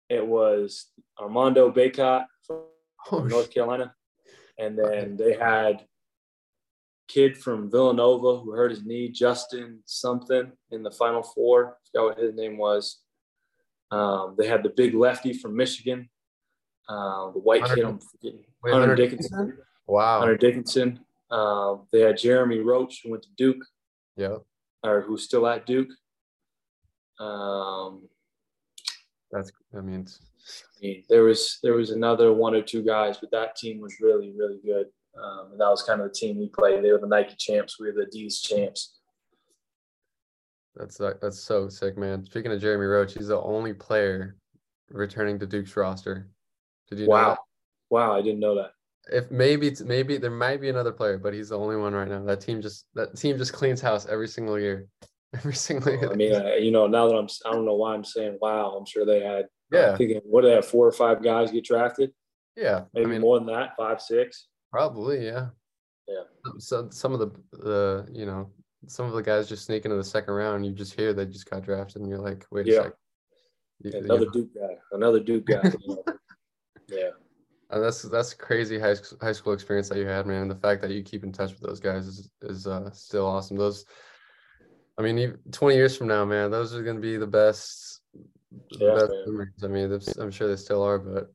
it 0.09 0.25
was 0.25 0.87
Armando 1.21 1.71
Bacot 1.71 2.25
from 2.47 2.63
oh, 3.13 3.25
North 3.25 3.53
Carolina. 3.53 3.95
And 4.59 4.79
then 4.79 5.17
they 5.17 5.35
had 5.35 5.85
kid 7.09 7.37
from 7.37 7.71
Villanova 7.71 8.41
who 8.41 8.53
hurt 8.53 8.71
his 8.71 8.85
knee, 8.85 9.09
Justin 9.09 9.81
something 9.85 10.53
in 10.71 10.83
the 10.83 10.91
final 10.91 11.23
four. 11.23 11.69
I 11.69 11.73
forgot 11.91 12.09
what 12.09 12.25
his 12.25 12.35
name 12.35 12.57
was. 12.57 13.01
Um, 13.91 14.37
they 14.39 14.47
had 14.47 14.63
the 14.63 14.71
big 14.71 14.95
lefty 14.95 15.33
from 15.33 15.57
Michigan, 15.57 16.09
uh, 16.89 17.33
the 17.33 17.41
white 17.41 17.63
Hunter, 17.63 17.75
kid. 17.75 17.85
I'm 17.85 17.99
forgetting. 17.99 18.45
Wait, 18.63 18.73
Hunter, 18.73 18.89
Hunter 18.89 19.03
Dickinson. 19.03 19.39
Dickinson. 19.39 19.65
Wow. 19.89 20.19
Hunter 20.21 20.37
Dickinson. 20.37 21.01
Uh, 21.31 21.77
they 21.93 22.01
had 22.01 22.17
Jeremy 22.17 22.59
Roach 22.59 23.01
who 23.03 23.11
went 23.11 23.23
to 23.25 23.29
Duke. 23.37 23.65
Yeah. 24.17 24.37
Or 24.85 25.01
who's 25.03 25.25
still 25.25 25.47
at 25.47 25.67
Duke. 25.67 25.91
Um, 27.19 28.09
That's 29.33 29.53
I 29.77 29.81
mean, 29.81 30.07
I 30.09 30.87
mean, 30.87 31.05
there 31.09 31.25
was 31.25 31.59
there 31.63 31.75
was 31.75 31.91
another 31.91 32.33
one 32.33 32.55
or 32.55 32.63
two 32.63 32.83
guys, 32.83 33.19
but 33.19 33.31
that 33.31 33.57
team 33.57 33.81
was 33.81 34.01
really 34.01 34.33
really 34.37 34.59
good. 34.65 34.87
Um, 35.21 35.53
and 35.53 35.61
that 35.61 35.69
was 35.69 35.83
kind 35.83 36.01
of 36.01 36.09
the 36.09 36.15
team 36.15 36.39
we 36.39 36.49
played. 36.49 36.85
They 36.85 36.93
were 36.93 36.99
the 36.99 37.07
Nike 37.07 37.35
champs. 37.37 37.79
We 37.81 37.87
were 37.87 38.05
the 38.05 38.11
D's 38.11 38.41
champs. 38.41 38.99
That's 40.77 40.97
that's 40.99 41.41
so 41.41 41.69
sick, 41.69 41.99
man. 41.99 42.25
Speaking 42.25 42.53
of 42.53 42.61
Jeremy 42.61 42.87
Roach, 42.87 43.15
he's 43.15 43.29
the 43.29 43.41
only 43.41 43.75
player 43.75 44.37
returning 44.91 45.39
to 45.41 45.47
Duke's 45.47 45.77
roster. 45.77 46.29
Did 46.89 47.01
you? 47.01 47.07
Wow, 47.07 47.39
wow, 47.91 48.17
I 48.17 48.23
didn't 48.23 48.41
know 48.41 48.55
that. 48.55 48.73
If 49.13 49.31
maybe 49.31 49.75
maybe 49.85 50.17
there 50.17 50.31
might 50.31 50.61
be 50.61 50.69
another 50.69 50.93
player, 50.93 51.19
but 51.19 51.35
he's 51.35 51.49
the 51.49 51.59
only 51.59 51.77
one 51.77 51.93
right 51.93 52.09
now. 52.09 52.23
That 52.23 52.41
team 52.41 52.63
just 52.63 52.87
that 52.95 53.17
team 53.17 53.37
just 53.37 53.53
cleans 53.53 53.81
house 53.81 54.07
every 54.07 54.29
single 54.29 54.59
year. 54.59 54.87
Every 55.35 55.55
single 55.55 55.93
year. 55.93 56.11
I 56.11 56.15
mean, 56.15 56.63
you 56.63 56.71
know, 56.71 56.87
now 56.87 57.09
that 57.09 57.15
I'm, 57.15 57.29
I 57.47 57.53
don't 57.53 57.65
know 57.65 57.77
why 57.77 57.95
I'm 57.95 58.05
saying 58.05 58.39
wow. 58.41 58.75
I'm 58.77 58.87
sure 58.87 59.07
they 59.07 59.21
had. 59.21 59.47
Yeah. 59.71 59.97
Thinking, 59.97 60.21
what 60.25 60.43
do 60.43 60.49
they 60.49 60.55
have? 60.55 60.67
Four 60.67 60.87
or 60.87 60.93
five 60.93 61.23
guys 61.23 61.53
get 61.53 61.65
drafted? 61.65 62.13
Yeah. 62.57 62.85
Maybe 62.93 63.07
I 63.07 63.09
mean, 63.11 63.21
more 63.21 63.39
than 63.39 63.47
that. 63.47 63.77
Five, 63.77 64.01
six. 64.01 64.49
Probably, 64.73 65.25
yeah. 65.25 65.49
Yeah. 66.09 66.25
So 66.59 66.89
some 66.91 67.13
of 67.13 67.21
the 67.21 67.31
the 67.53 68.09
you 68.11 68.27
know 68.27 68.51
some 68.87 69.07
of 69.07 69.13
the 69.13 69.23
guys 69.23 69.49
just 69.49 69.67
sneak 69.67 69.85
into 69.85 69.97
the 69.97 70.05
second 70.05 70.35
round. 70.35 70.67
You 70.67 70.73
just 70.73 70.95
hear 70.95 71.13
they 71.13 71.27
just 71.27 71.49
got 71.49 71.63
drafted, 71.63 72.03
and 72.03 72.11
you're 72.11 72.19
like, 72.19 72.47
wait 72.51 72.67
a 72.67 72.71
yeah. 72.71 72.77
second. 72.77 72.93
You, 73.83 73.93
another 73.99 74.21
you 74.21 74.27
know. 74.27 74.33
Duke 74.33 74.55
guy. 74.55 74.77
Another 74.93 75.21
Duke 75.21 75.47
guy. 75.47 75.63
yeah. 76.89 77.11
And 77.71 77.83
that's 77.85 78.03
that's 78.03 78.35
crazy 78.35 78.79
high 78.79 78.95
school, 78.95 79.19
high 79.21 79.33
school 79.33 79.53
experience 79.53 79.89
that 79.89 79.99
you 79.99 80.07
had, 80.07 80.27
man. 80.27 80.43
And 80.43 80.51
the 80.51 80.57
fact 80.57 80.83
that 80.83 80.91
you 80.91 81.03
keep 81.03 81.23
in 81.23 81.33
touch 81.33 81.53
with 81.53 81.61
those 81.61 81.81
guys 81.81 82.07
is 82.07 82.29
is 82.43 82.67
uh, 82.67 82.91
still 82.91 83.27
awesome. 83.27 83.57
Those, 83.57 83.85
I 85.01 85.03
mean, 85.03 85.39
20 85.51 85.77
years 85.77 85.97
from 85.97 86.09
now, 86.09 86.27
man, 86.27 86.51
those 86.51 86.75
are 86.75 86.83
gonna 86.83 87.01
be 87.01 87.17
the 87.17 87.27
best, 87.27 88.03
the 88.71 88.79
yeah, 88.79 88.95
best 88.95 89.15
memories. 89.25 89.65
I 89.65 89.67
mean, 89.69 90.01
I'm 90.21 90.31
sure 90.31 90.47
they 90.47 90.57
still 90.57 90.83
are. 90.83 90.99
But 90.99 91.33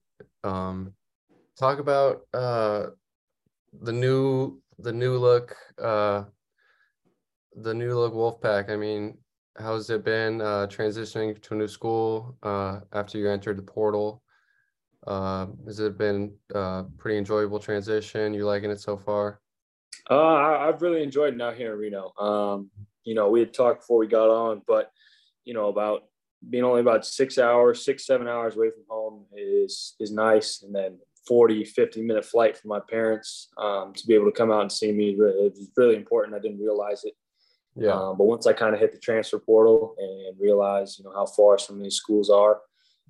um, 0.48 0.94
talk 1.58 1.80
about 1.80 2.28
uh, 2.32 2.90
the 3.82 3.92
new 3.92 4.62
the 4.78 4.94
new 4.94 5.18
look 5.18 5.56
uh, 5.82 6.26
the 7.56 7.74
new 7.74 7.98
look 7.98 8.14
Wolfpack. 8.14 8.70
I 8.70 8.76
mean, 8.76 9.18
how's 9.58 9.90
it 9.90 10.06
been 10.06 10.42
uh, 10.42 10.68
transitioning 10.70 11.42
to 11.42 11.56
a 11.56 11.58
new 11.58 11.68
school 11.68 12.38
uh, 12.44 12.82
after 12.94 13.18
you 13.18 13.28
entered 13.32 13.58
the 13.58 13.64
portal? 13.64 14.22
Uh, 15.08 15.48
has 15.66 15.80
it 15.80 15.98
been 15.98 16.36
a 16.54 16.60
uh, 16.60 16.84
pretty 17.00 17.18
enjoyable 17.18 17.58
transition? 17.58 18.32
You 18.32 18.46
liking 18.46 18.70
it 18.70 18.80
so 18.80 18.96
far? 18.96 19.42
Uh, 20.08 20.36
I, 20.36 20.66
have 20.68 20.84
really 20.84 21.02
enjoyed 21.02 21.34
it 21.34 21.38
now 21.38 21.50
here 21.50 21.74
in 21.74 21.80
Reno. 21.80 22.12
Um, 22.20 22.70
you 23.06 23.16
know, 23.16 23.30
we 23.30 23.40
had 23.40 23.54
talked 23.54 23.82
before 23.82 24.00
we 24.00 24.08
got 24.08 24.30
on, 24.30 24.62
but 24.68 24.92
you 25.46 25.54
know, 25.54 25.70
about 25.70 26.04
being 26.50 26.64
only 26.64 26.82
about 26.82 27.06
six 27.06 27.38
hours, 27.38 27.86
six, 27.86 28.06
seven 28.06 28.28
hours 28.28 28.56
away 28.56 28.70
from 28.72 28.84
home 28.90 29.26
is 29.36 29.96
is 30.00 30.12
nice. 30.12 30.64
And 30.64 30.76
then 30.76 31.00
40, 31.28 31.66
50 31.66 32.02
minute 32.02 32.26
flight 32.26 32.58
for 32.58 32.68
my 32.68 32.80
parents 32.90 33.50
um, 33.58 33.94
to 33.94 34.06
be 34.06 34.14
able 34.14 34.26
to 34.26 34.38
come 34.38 34.52
out 34.52 34.62
and 34.62 34.72
see 34.72 34.92
me. 34.92 35.12
It 35.12 35.18
was 35.18 35.70
really 35.78 35.96
important. 35.96 36.36
I 36.36 36.40
didn't 36.40 36.60
realize 36.60 37.04
it. 37.04 37.14
Yeah. 37.76 37.92
Um, 37.92 38.18
but 38.18 38.26
once 38.26 38.48
I 38.48 38.54
kind 38.54 38.74
of 38.74 38.80
hit 38.80 38.94
the 38.94 39.00
transfer 39.00 39.40
portal 39.40 39.96
and 39.98 40.40
realized, 40.40 41.00
you 41.00 41.06
know, 41.06 41.14
how 41.14 41.26
far 41.26 41.58
some 41.58 41.78
of 41.78 41.84
these 41.84 41.96
schools 41.96 42.30
are, 42.30 42.62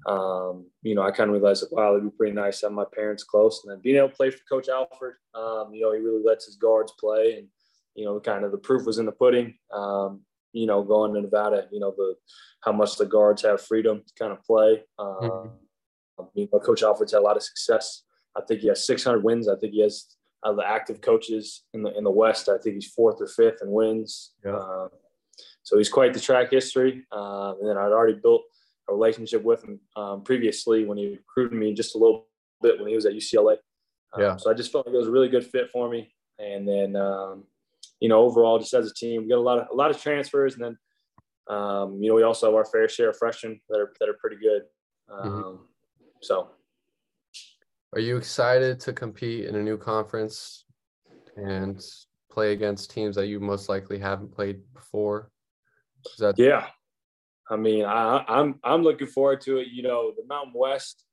um, 0.07 0.65
you 0.81 0.95
know, 0.95 1.03
I 1.03 1.11
kind 1.11 1.29
of 1.29 1.35
realized 1.35 1.63
that, 1.63 1.73
wow, 1.73 1.91
it'd 1.91 2.03
be 2.03 2.17
pretty 2.17 2.33
nice 2.33 2.59
to 2.59 2.67
have 2.67 2.73
my 2.73 2.85
parents 2.95 3.23
close. 3.23 3.61
And 3.63 3.71
then 3.71 3.81
being 3.81 3.97
able 3.97 4.09
to 4.09 4.15
play 4.15 4.31
for 4.31 4.39
Coach 4.49 4.69
Alford, 4.69 5.15
um, 5.33 5.73
you 5.73 5.81
know, 5.81 5.93
he 5.93 5.99
really 5.99 6.23
lets 6.23 6.45
his 6.45 6.55
guards 6.55 6.93
play. 6.99 7.37
And, 7.37 7.47
you 7.95 8.05
know, 8.05 8.19
kind 8.19 8.45
of 8.45 8.51
the 8.51 8.57
proof 8.57 8.85
was 8.85 8.99
in 8.99 9.05
the 9.05 9.11
pudding. 9.11 9.55
Um, 9.73 10.21
you 10.53 10.67
know, 10.67 10.83
going 10.83 11.13
to 11.13 11.21
Nevada, 11.21 11.67
you 11.71 11.79
know, 11.79 11.93
the 11.95 12.15
how 12.61 12.71
much 12.71 12.97
the 12.97 13.05
guards 13.05 13.41
have 13.41 13.61
freedom 13.61 14.03
to 14.05 14.13
kind 14.17 14.31
of 14.31 14.43
play. 14.43 14.83
Um, 14.97 15.17
mm-hmm. 15.21 16.23
You 16.33 16.47
know, 16.51 16.59
Coach 16.59 16.81
Alford's 16.81 17.11
had 17.11 17.19
a 17.19 17.21
lot 17.21 17.35
of 17.35 17.43
success. 17.43 18.03
I 18.37 18.41
think 18.41 18.61
he 18.61 18.67
has 18.67 18.85
600 18.85 19.23
wins. 19.23 19.49
I 19.49 19.55
think 19.57 19.73
he 19.73 19.81
has 19.81 20.15
out 20.45 20.51
of 20.51 20.57
the 20.57 20.67
active 20.67 21.01
coaches 21.01 21.63
in 21.73 21.83
the 21.83 21.95
in 21.97 22.03
the 22.03 22.11
West, 22.11 22.49
I 22.49 22.57
think 22.57 22.75
he's 22.75 22.91
fourth 22.91 23.17
or 23.19 23.27
fifth 23.27 23.61
in 23.61 23.71
wins. 23.71 24.33
Yeah. 24.45 24.55
Uh, 24.55 24.87
so 25.63 25.77
he's 25.77 25.89
quite 25.89 26.13
the 26.13 26.19
track 26.19 26.51
history. 26.51 27.05
Uh, 27.11 27.53
and 27.59 27.69
then 27.69 27.77
I'd 27.77 27.91
already 27.91 28.19
built 28.21 28.43
a 28.87 28.93
relationship 28.93 29.43
with 29.43 29.63
him 29.63 29.79
um, 29.95 30.23
previously 30.23 30.85
when 30.85 30.97
he 30.97 31.17
recruited 31.17 31.57
me 31.57 31.73
just 31.73 31.95
a 31.95 31.97
little 31.97 32.27
bit 32.61 32.79
when 32.79 32.87
he 32.87 32.95
was 32.95 33.05
at 33.05 33.13
UCLA. 33.13 33.57
Um, 34.13 34.21
yeah. 34.21 34.35
So 34.37 34.51
I 34.51 34.53
just 34.53 34.71
felt 34.71 34.85
like 34.85 34.93
it 34.93 34.97
was 34.97 35.07
a 35.07 35.11
really 35.11 35.29
good 35.29 35.45
fit 35.45 35.71
for 35.71 35.89
me. 35.89 36.13
And 36.37 36.67
then, 36.67 36.95
um, 36.95 37.45
you 37.99 38.09
know, 38.09 38.21
overall, 38.21 38.59
just 38.59 38.73
as 38.73 38.89
a 38.89 38.93
team, 38.93 39.23
we 39.23 39.29
got 39.29 39.37
a 39.37 39.41
lot 39.41 39.59
of 39.59 39.67
a 39.71 39.75
lot 39.75 39.91
of 39.91 40.01
transfers, 40.01 40.55
and 40.55 40.63
then, 40.63 40.77
um, 41.55 42.01
you 42.01 42.09
know, 42.09 42.15
we 42.15 42.23
also 42.23 42.47
have 42.47 42.55
our 42.55 42.65
fair 42.65 42.89
share 42.89 43.09
of 43.09 43.17
freshmen 43.17 43.59
that 43.69 43.79
are 43.79 43.93
that 43.99 44.09
are 44.09 44.17
pretty 44.19 44.37
good. 44.37 44.63
Mm-hmm. 45.09 45.27
Um, 45.27 45.59
so 46.21 46.49
are 47.93 48.01
you 48.01 48.17
excited 48.17 48.79
to 48.81 48.93
compete 48.93 49.45
in 49.45 49.55
a 49.55 49.63
new 49.63 49.77
conference 49.77 50.65
and 51.37 51.81
play 52.29 52.51
against 52.51 52.91
teams 52.91 53.15
that 53.15 53.27
you 53.27 53.39
most 53.39 53.69
likely 53.69 53.97
haven't 53.97 54.33
played 54.33 54.61
before? 54.73 55.31
That- 56.19 56.37
yeah, 56.37 56.67
I 57.49 57.55
mean, 57.55 57.85
I, 57.85 58.23
I'm 58.27 58.59
I'm 58.63 58.83
looking 58.83 59.07
forward 59.07 59.41
to 59.41 59.57
it. 59.57 59.67
You 59.71 59.83
know, 59.83 60.11
the 60.15 60.25
Mountain 60.27 60.53
West. 60.55 61.03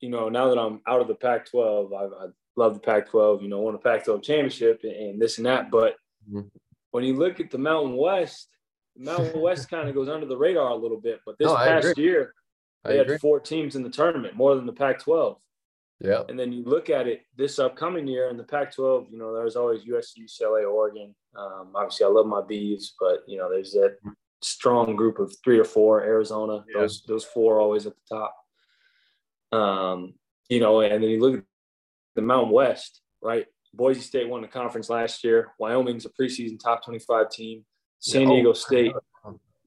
You 0.00 0.10
know, 0.10 0.28
now 0.28 0.48
that 0.48 0.58
I'm 0.58 0.80
out 0.88 1.00
of 1.00 1.06
the 1.06 1.14
Pac-12, 1.14 1.92
I, 1.94 2.24
I 2.24 2.28
love 2.56 2.74
the 2.74 2.80
Pac-12. 2.80 3.42
You 3.42 3.48
know, 3.48 3.60
won 3.60 3.74
a 3.74 3.78
Pac-12 3.78 4.22
championship 4.22 4.80
and, 4.82 5.20
this 5.20 5.38
and 5.38 5.46
that. 5.46 5.70
But 5.70 5.96
mm-hmm. 6.28 6.48
when 6.90 7.04
you 7.04 7.14
look 7.14 7.40
at 7.40 7.50
the 7.50 7.58
Mountain 7.58 7.96
West, 7.96 8.48
the 8.96 9.04
Mountain 9.04 9.40
West 9.40 9.70
kind 9.70 9.88
of 9.88 9.94
goes 9.94 10.08
under 10.08 10.26
the 10.26 10.36
radar 10.36 10.70
a 10.70 10.76
little 10.76 11.00
bit. 11.00 11.20
But 11.24 11.38
this 11.38 11.48
no, 11.48 11.56
past 11.56 11.96
year, 11.98 12.34
they 12.84 12.98
had 12.98 13.20
four 13.20 13.40
teams 13.40 13.76
in 13.76 13.82
the 13.82 13.90
tournament, 13.90 14.34
more 14.34 14.54
than 14.54 14.66
the 14.66 14.72
Pac-12. 14.72 15.36
Yeah. 16.02 16.22
And 16.28 16.38
then 16.38 16.52
you 16.52 16.64
look 16.64 16.90
at 16.90 17.06
it 17.06 17.22
this 17.36 17.60
upcoming 17.60 18.08
year 18.08 18.28
in 18.28 18.36
the 18.36 18.42
Pac 18.42 18.74
12, 18.74 19.06
you 19.10 19.18
know, 19.18 19.32
there's 19.32 19.54
always 19.54 19.84
USC, 19.84 20.18
UCLA, 20.24 20.68
Oregon. 20.68 21.14
Um, 21.36 21.70
obviously, 21.76 22.06
I 22.06 22.08
love 22.08 22.26
my 22.26 22.42
bees, 22.42 22.94
but, 22.98 23.20
you 23.28 23.38
know, 23.38 23.48
there's 23.48 23.70
that 23.72 23.96
strong 24.42 24.96
group 24.96 25.20
of 25.20 25.32
three 25.44 25.60
or 25.60 25.64
four, 25.64 26.02
Arizona, 26.02 26.64
yeah. 26.68 26.80
those, 26.80 27.04
those 27.06 27.24
four 27.24 27.60
always 27.60 27.86
at 27.86 27.92
the 27.94 28.16
top. 28.16 28.36
Um, 29.52 30.14
you 30.48 30.58
know, 30.58 30.80
and 30.80 31.02
then 31.02 31.08
you 31.08 31.20
look 31.20 31.38
at 31.38 31.44
the 32.14 32.22
Mountain 32.22 32.52
West, 32.52 33.00
right? 33.20 33.46
Boise 33.74 34.00
State 34.00 34.28
won 34.28 34.42
the 34.42 34.48
conference 34.48 34.90
last 34.90 35.24
year. 35.24 35.52
Wyoming's 35.58 36.04
a 36.04 36.10
preseason 36.10 36.58
top 36.60 36.84
25 36.84 37.30
team. 37.30 37.64
San 38.00 38.28
Diego 38.28 38.50
oh, 38.50 38.52
State, 38.52 38.92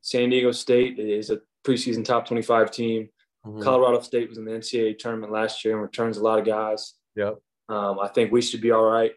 San 0.02 0.30
Diego 0.30 0.52
State 0.52 1.00
is 1.00 1.30
a 1.30 1.40
preseason 1.66 2.04
top 2.04 2.28
25 2.28 2.70
team. 2.70 3.10
Mm-hmm. 3.46 3.62
Colorado 3.62 4.02
State 4.02 4.30
was 4.30 4.38
in 4.38 4.46
the 4.46 4.52
NCAA 4.52 4.98
tournament 4.98 5.32
last 5.32 5.64
year 5.64 5.74
and 5.74 5.82
returns 5.82 6.18
a 6.18 6.24
lot 6.24 6.40
of 6.40 6.46
guys. 6.46 6.94
Yep. 7.16 7.38
Um, 7.70 8.00
I 8.00 8.08
think 8.10 8.32
we 8.32 8.42
should 8.42 8.62
be 8.62 8.72
all 8.72 8.86
right. 8.86 9.14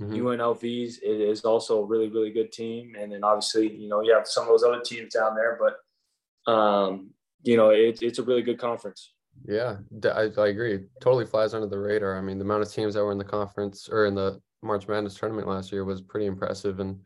mm-hmm. 0.00 0.14
UNLV's 0.14 0.98
it 0.98 1.20
is 1.20 1.44
also 1.44 1.82
a 1.82 1.84
really, 1.84 2.08
really 2.08 2.30
good 2.30 2.50
team. 2.50 2.96
And 2.98 3.12
then 3.12 3.22
obviously, 3.22 3.72
you 3.72 3.88
know, 3.88 4.02
you 4.02 4.14
have 4.14 4.26
some 4.26 4.44
of 4.44 4.48
those 4.48 4.64
other 4.64 4.80
teams 4.80 5.14
down 5.14 5.34
there, 5.36 5.58
but, 5.60 6.52
um, 6.52 7.10
you 7.42 7.56
know, 7.56 7.70
it, 7.70 8.02
it's 8.02 8.18
a 8.18 8.22
really 8.22 8.42
good 8.42 8.58
conference. 8.58 9.12
Yeah, 9.44 9.76
I, 10.04 10.30
I 10.38 10.48
agree. 10.48 10.80
Totally 11.00 11.26
flies 11.26 11.54
under 11.54 11.66
the 11.66 11.78
radar. 11.78 12.16
I 12.16 12.20
mean, 12.20 12.38
the 12.38 12.44
amount 12.44 12.62
of 12.62 12.72
teams 12.72 12.94
that 12.94 13.04
were 13.04 13.12
in 13.12 13.18
the 13.18 13.24
conference 13.24 13.88
or 13.88 14.06
in 14.06 14.14
the 14.14 14.40
March 14.62 14.88
Madness 14.88 15.14
tournament 15.14 15.48
last 15.48 15.70
year 15.70 15.84
was 15.84 16.00
pretty 16.02 16.26
impressive. 16.26 16.80
And 16.80 16.98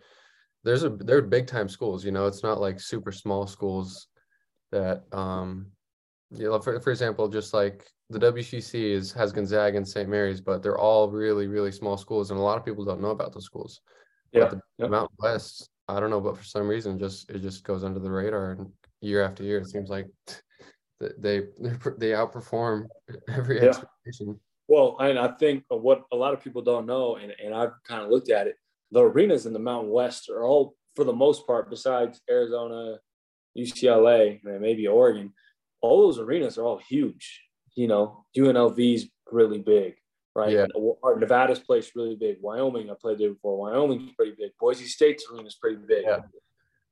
there's 0.65 0.85
a 0.85 0.91
they're 0.91 1.23
big 1.23 1.47
time 1.47 1.69
schools. 1.69 2.05
You 2.05 2.13
know, 2.13 2.27
it's 2.27 2.43
not 2.43 2.61
like 2.61 2.81
super 2.81 3.13
small 3.13 3.47
schools 3.47 4.09
that 4.73 5.05
um 5.13 5.67
yeah, 6.31 6.59
for, 6.61 6.81
for 6.81 6.91
example, 6.91 7.29
just 7.29 7.53
like 7.53 7.85
the 8.09 8.19
WCC 8.19 8.93
is 8.93 9.13
has 9.13 9.33
Gonzaga 9.33 9.77
and 9.77 9.87
St. 9.87 10.09
Mary's, 10.09 10.41
but 10.41 10.63
they're 10.63 10.79
all 10.79 11.11
really, 11.11 11.47
really 11.47 11.73
small 11.73 11.97
schools, 11.97 12.31
and 12.31 12.39
a 12.39 12.43
lot 12.43 12.57
of 12.57 12.65
people 12.65 12.85
don't 12.85 13.01
know 13.01 13.11
about 13.11 13.33
those 13.33 13.45
schools. 13.45 13.81
Yeah. 14.33 14.43
But 14.43 14.51
the, 14.51 14.61
yeah. 14.79 14.87
Mountain 14.87 15.17
West, 15.19 15.69
I 15.89 15.99
don't 15.99 16.11
know, 16.11 16.21
but 16.21 16.37
for 16.37 16.45
some 16.45 16.69
reason, 16.69 16.99
just 16.99 17.31
it 17.31 17.41
just 17.41 17.65
goes 17.65 17.83
under 17.83 17.99
the 17.99 18.11
radar, 18.11 18.53
and 18.53 18.71
year 19.01 19.23
after 19.23 19.43
year, 19.43 19.59
it 19.59 19.69
seems 19.69 19.91
like 19.91 20.07
they 21.00 21.40
they 21.99 22.11
outperform 22.11 22.87
every 23.28 23.57
yeah. 23.57 23.69
expectation. 23.69 24.38
Well, 24.69 24.97
and 25.00 25.19
I 25.19 25.28
think 25.33 25.64
what 25.69 26.04
a 26.12 26.16
lot 26.16 26.33
of 26.33 26.45
people 26.45 26.62
don't 26.62 26.87
know, 26.87 27.16
and, 27.16 27.35
and 27.45 27.52
I've 27.52 27.73
kind 27.87 28.04
of 28.04 28.11
looked 28.11 28.30
at 28.30 28.47
it, 28.47 28.54
the 28.92 29.02
arenas 29.02 29.47
in 29.47 29.52
the 29.52 29.59
Mountain 29.59 29.90
West 29.90 30.30
are 30.30 30.45
all, 30.45 30.76
for 30.95 31.04
the 31.04 31.12
most 31.12 31.45
part, 31.45 31.71
besides 31.71 32.21
Arizona, 32.30 32.99
UCLA, 33.59 34.40
and 34.45 34.61
maybe 34.61 34.87
Oregon, 34.87 35.33
all 35.80 36.02
those 36.02 36.21
arenas 36.21 36.57
are 36.57 36.64
all 36.64 36.80
huge. 36.88 37.42
You 37.75 37.88
know, 37.88 38.25
UNLV's 38.37 39.09
really 39.33 39.59
big, 39.59 39.95
right? 40.37 40.52
Yeah. 40.52 40.66
Nevada's 41.16 41.59
place 41.59 41.90
really 41.97 42.14
big. 42.14 42.37
Wyoming, 42.40 42.90
I 42.90 42.95
played 42.95 43.19
there 43.19 43.30
before. 43.30 43.59
Wyoming's 43.59 44.12
pretty 44.12 44.35
big. 44.38 44.52
Boise 44.61 44.87
State's 44.87 45.25
arena 45.33 45.49
is 45.49 45.57
pretty 45.57 45.78
big. 45.85 46.04
Yeah. 46.04 46.21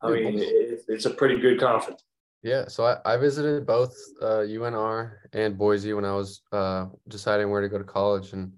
I 0.01 0.11
mean, 0.11 0.35
it's 0.37 1.07
a 1.07 1.11
pretty 1.11 1.39
good 1.39 1.61
conference. 1.61 2.03
Yeah, 2.43 2.69
so 2.69 2.85
I, 2.85 3.15
I 3.15 3.17
visited 3.17 3.67
both 3.67 3.97
uh, 4.23 4.45
UNR 4.47 5.13
and 5.33 5.59
Boise 5.59 5.93
when 5.93 6.05
I 6.05 6.15
was 6.15 6.43
uh, 6.53 6.87
deciding 7.09 7.51
where 7.51 7.61
to 7.61 7.69
go 7.69 7.79
to 7.79 7.85
college, 7.85 8.33
and 8.33 8.53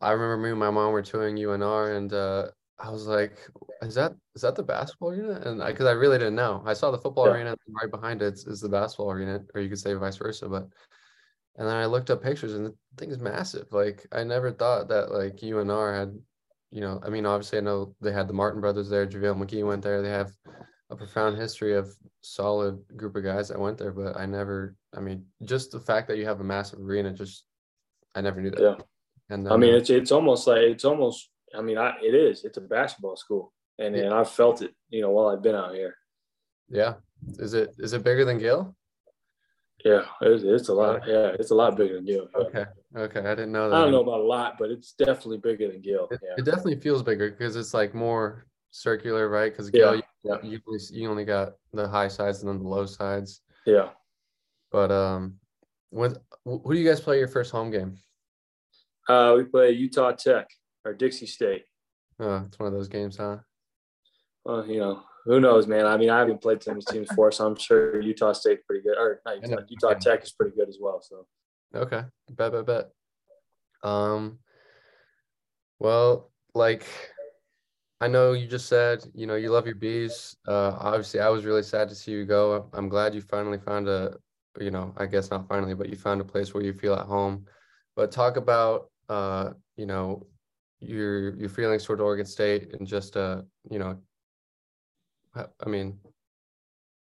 I 0.00 0.12
remember 0.12 0.36
me 0.36 0.50
and 0.50 0.58
my 0.58 0.70
mom 0.70 0.92
were 0.92 1.02
touring 1.02 1.36
UNR, 1.36 1.96
and 1.96 2.12
uh, 2.12 2.48
I 2.78 2.90
was 2.90 3.06
like, 3.06 3.38
"Is 3.80 3.94
that 3.94 4.12
is 4.34 4.42
that 4.42 4.54
the 4.54 4.62
basketball 4.62 5.10
arena?" 5.10 5.40
And 5.44 5.64
because 5.64 5.86
I, 5.86 5.90
I, 5.90 5.94
really 5.94 6.18
didn't 6.18 6.34
know, 6.34 6.62
I 6.66 6.74
saw 6.74 6.90
the 6.90 6.98
football 6.98 7.26
yeah. 7.26 7.32
arena 7.32 7.56
right 7.80 7.90
behind 7.90 8.20
it 8.20 8.34
is, 8.34 8.60
the 8.60 8.68
basketball 8.68 9.10
arena, 9.10 9.40
or 9.54 9.62
you 9.62 9.70
could 9.70 9.78
say 9.78 9.94
vice 9.94 10.16
versa. 10.16 10.48
But 10.48 10.68
and 11.56 11.66
then 11.66 11.74
I 11.74 11.86
looked 11.86 12.10
up 12.10 12.22
pictures, 12.22 12.52
and 12.52 12.66
the 12.66 12.74
thing 12.98 13.10
is 13.10 13.18
massive. 13.18 13.72
Like 13.72 14.06
I 14.12 14.24
never 14.24 14.52
thought 14.52 14.88
that 14.88 15.10
like 15.10 15.36
UNR 15.36 15.98
had, 15.98 16.14
you 16.70 16.82
know, 16.82 17.00
I 17.02 17.08
mean, 17.08 17.24
obviously 17.24 17.58
I 17.58 17.62
know 17.62 17.94
they 18.02 18.12
had 18.12 18.28
the 18.28 18.34
Martin 18.34 18.60
brothers 18.60 18.90
there, 18.90 19.06
JaVale 19.06 19.42
McGee 19.42 19.66
went 19.66 19.82
there. 19.82 20.02
They 20.02 20.10
have 20.10 20.32
a 20.90 20.96
profound 20.96 21.36
history 21.36 21.74
of 21.74 21.94
solid 22.22 22.82
group 22.96 23.16
of 23.16 23.24
guys 23.24 23.48
that 23.48 23.58
went 23.58 23.78
there, 23.78 23.92
but 23.92 24.16
I 24.16 24.26
never, 24.26 24.76
I 24.96 25.00
mean, 25.00 25.24
just 25.44 25.72
the 25.72 25.80
fact 25.80 26.08
that 26.08 26.18
you 26.18 26.26
have 26.26 26.40
a 26.40 26.44
massive 26.44 26.80
arena, 26.80 27.12
just, 27.12 27.44
I 28.14 28.20
never 28.20 28.40
knew 28.40 28.50
that. 28.50 28.60
Yeah. 28.60 28.76
And 29.30 29.44
then, 29.44 29.52
I 29.52 29.56
mean, 29.56 29.74
uh, 29.74 29.78
it's, 29.78 29.90
it's 29.90 30.12
almost 30.12 30.46
like, 30.46 30.58
it's 30.58 30.84
almost, 30.84 31.30
I 31.56 31.60
mean, 31.60 31.78
I, 31.78 31.94
it 32.02 32.14
is, 32.14 32.44
it's 32.44 32.58
a 32.58 32.60
basketball 32.60 33.16
school 33.16 33.52
and, 33.78 33.96
yeah. 33.96 34.04
and 34.04 34.14
I've 34.14 34.30
felt 34.30 34.62
it, 34.62 34.74
you 34.90 35.00
know, 35.00 35.10
while 35.10 35.28
I've 35.28 35.42
been 35.42 35.56
out 35.56 35.74
here. 35.74 35.96
Yeah. 36.68 36.94
Is 37.38 37.54
it, 37.54 37.74
is 37.78 37.92
it 37.92 38.04
bigger 38.04 38.24
than 38.24 38.38
Gill? 38.38 38.76
Yeah, 39.84 40.04
it's, 40.22 40.42
it's 40.42 40.68
a 40.68 40.74
lot. 40.74 41.02
Yeah, 41.06 41.32
it's 41.38 41.50
a 41.50 41.54
lot 41.54 41.76
bigger 41.76 41.96
than 41.96 42.06
Gill. 42.06 42.28
Okay, 42.34 42.64
okay, 42.96 43.20
I 43.20 43.34
didn't 43.34 43.52
know 43.52 43.68
that. 43.68 43.76
I 43.76 43.82
don't 43.82 43.92
know 43.92 44.00
about 44.00 44.20
a 44.20 44.24
lot, 44.24 44.56
but 44.58 44.70
it's 44.70 44.92
definitely 44.92 45.36
bigger 45.36 45.70
than 45.70 45.80
Gill. 45.80 46.08
It, 46.10 46.20
yeah. 46.22 46.34
it 46.38 46.44
definitely 46.44 46.80
feels 46.80 47.02
bigger 47.02 47.30
because 47.30 47.56
it's 47.56 47.74
like 47.74 47.94
more 47.94 48.46
circular, 48.70 49.28
right? 49.28 49.52
Because 49.52 49.70
Gill, 49.70 49.90
yeah. 49.90 49.96
you, 49.96 50.02
you, 50.42 50.60
you 50.90 51.10
only 51.10 51.24
got 51.24 51.54
the 51.72 51.88
high 51.88 52.08
sides 52.08 52.40
and 52.40 52.48
then 52.48 52.58
the 52.58 52.68
low 52.68 52.86
sides. 52.86 53.42
Yeah. 53.66 53.90
But 54.70 54.90
um, 54.90 55.38
when 55.90 56.16
who 56.44 56.72
do 56.72 56.78
you 56.78 56.88
guys 56.88 57.00
play 57.00 57.18
your 57.18 57.28
first 57.28 57.50
home 57.50 57.70
game? 57.70 57.98
Uh, 59.08 59.34
we 59.36 59.44
play 59.44 59.70
Utah 59.70 60.12
Tech 60.12 60.48
or 60.84 60.92
Dixie 60.94 61.26
State. 61.26 61.64
Oh, 62.18 62.42
it's 62.46 62.58
one 62.58 62.66
of 62.66 62.72
those 62.72 62.88
games, 62.88 63.16
huh? 63.16 63.38
Well, 64.44 64.66
you 64.66 64.80
know, 64.80 65.02
who 65.24 65.40
knows, 65.40 65.66
man. 65.66 65.86
I 65.86 65.96
mean, 65.96 66.10
I 66.10 66.18
haven't 66.18 66.40
played 66.40 66.62
some 66.62 66.80
teams 66.80 67.08
before, 67.08 67.32
so 67.32 67.46
I'm 67.46 67.56
sure 67.56 68.00
Utah 68.00 68.32
State's 68.32 68.62
pretty 68.66 68.82
good. 68.82 68.96
Or 68.96 69.20
not 69.24 69.42
Utah, 69.42 69.62
Utah 69.68 69.94
Tech 69.94 70.22
is 70.22 70.32
pretty 70.32 70.56
good 70.56 70.68
as 70.68 70.78
well. 70.80 71.02
So. 71.02 71.26
Okay, 71.74 72.02
bet, 72.30 72.52
bet, 72.52 72.66
bet. 72.66 72.90
Um. 73.82 74.38
Well, 75.78 76.30
like 76.54 76.86
I 78.00 78.08
know 78.08 78.32
you 78.32 78.46
just 78.46 78.66
said, 78.66 79.04
you 79.14 79.26
know, 79.26 79.36
you 79.36 79.50
love 79.50 79.66
your 79.66 79.74
bees. 79.74 80.36
Uh, 80.46 80.76
obviously, 80.78 81.20
I 81.20 81.30
was 81.30 81.44
really 81.44 81.62
sad 81.62 81.88
to 81.88 81.94
see 81.94 82.12
you 82.12 82.26
go. 82.26 82.68
I'm 82.74 82.88
glad 82.88 83.14
you 83.14 83.22
finally 83.22 83.58
found 83.58 83.88
a, 83.88 84.16
you 84.60 84.70
know, 84.70 84.92
I 84.98 85.06
guess 85.06 85.30
not 85.30 85.48
finally, 85.48 85.74
but 85.74 85.88
you 85.88 85.96
found 85.96 86.20
a 86.20 86.24
place 86.24 86.52
where 86.52 86.62
you 86.62 86.74
feel 86.74 86.94
at 86.94 87.06
home. 87.06 87.46
But 87.94 88.12
talk 88.12 88.36
about, 88.36 88.90
uh, 89.08 89.52
you 89.76 89.86
know, 89.86 90.26
your 90.80 91.34
your 91.36 91.48
feelings 91.48 91.84
toward 91.84 92.00
Oregon 92.02 92.26
State 92.26 92.74
and 92.74 92.86
just, 92.86 93.16
uh, 93.16 93.42
you 93.70 93.78
know, 93.78 93.98
I 95.34 95.68
mean, 95.68 95.98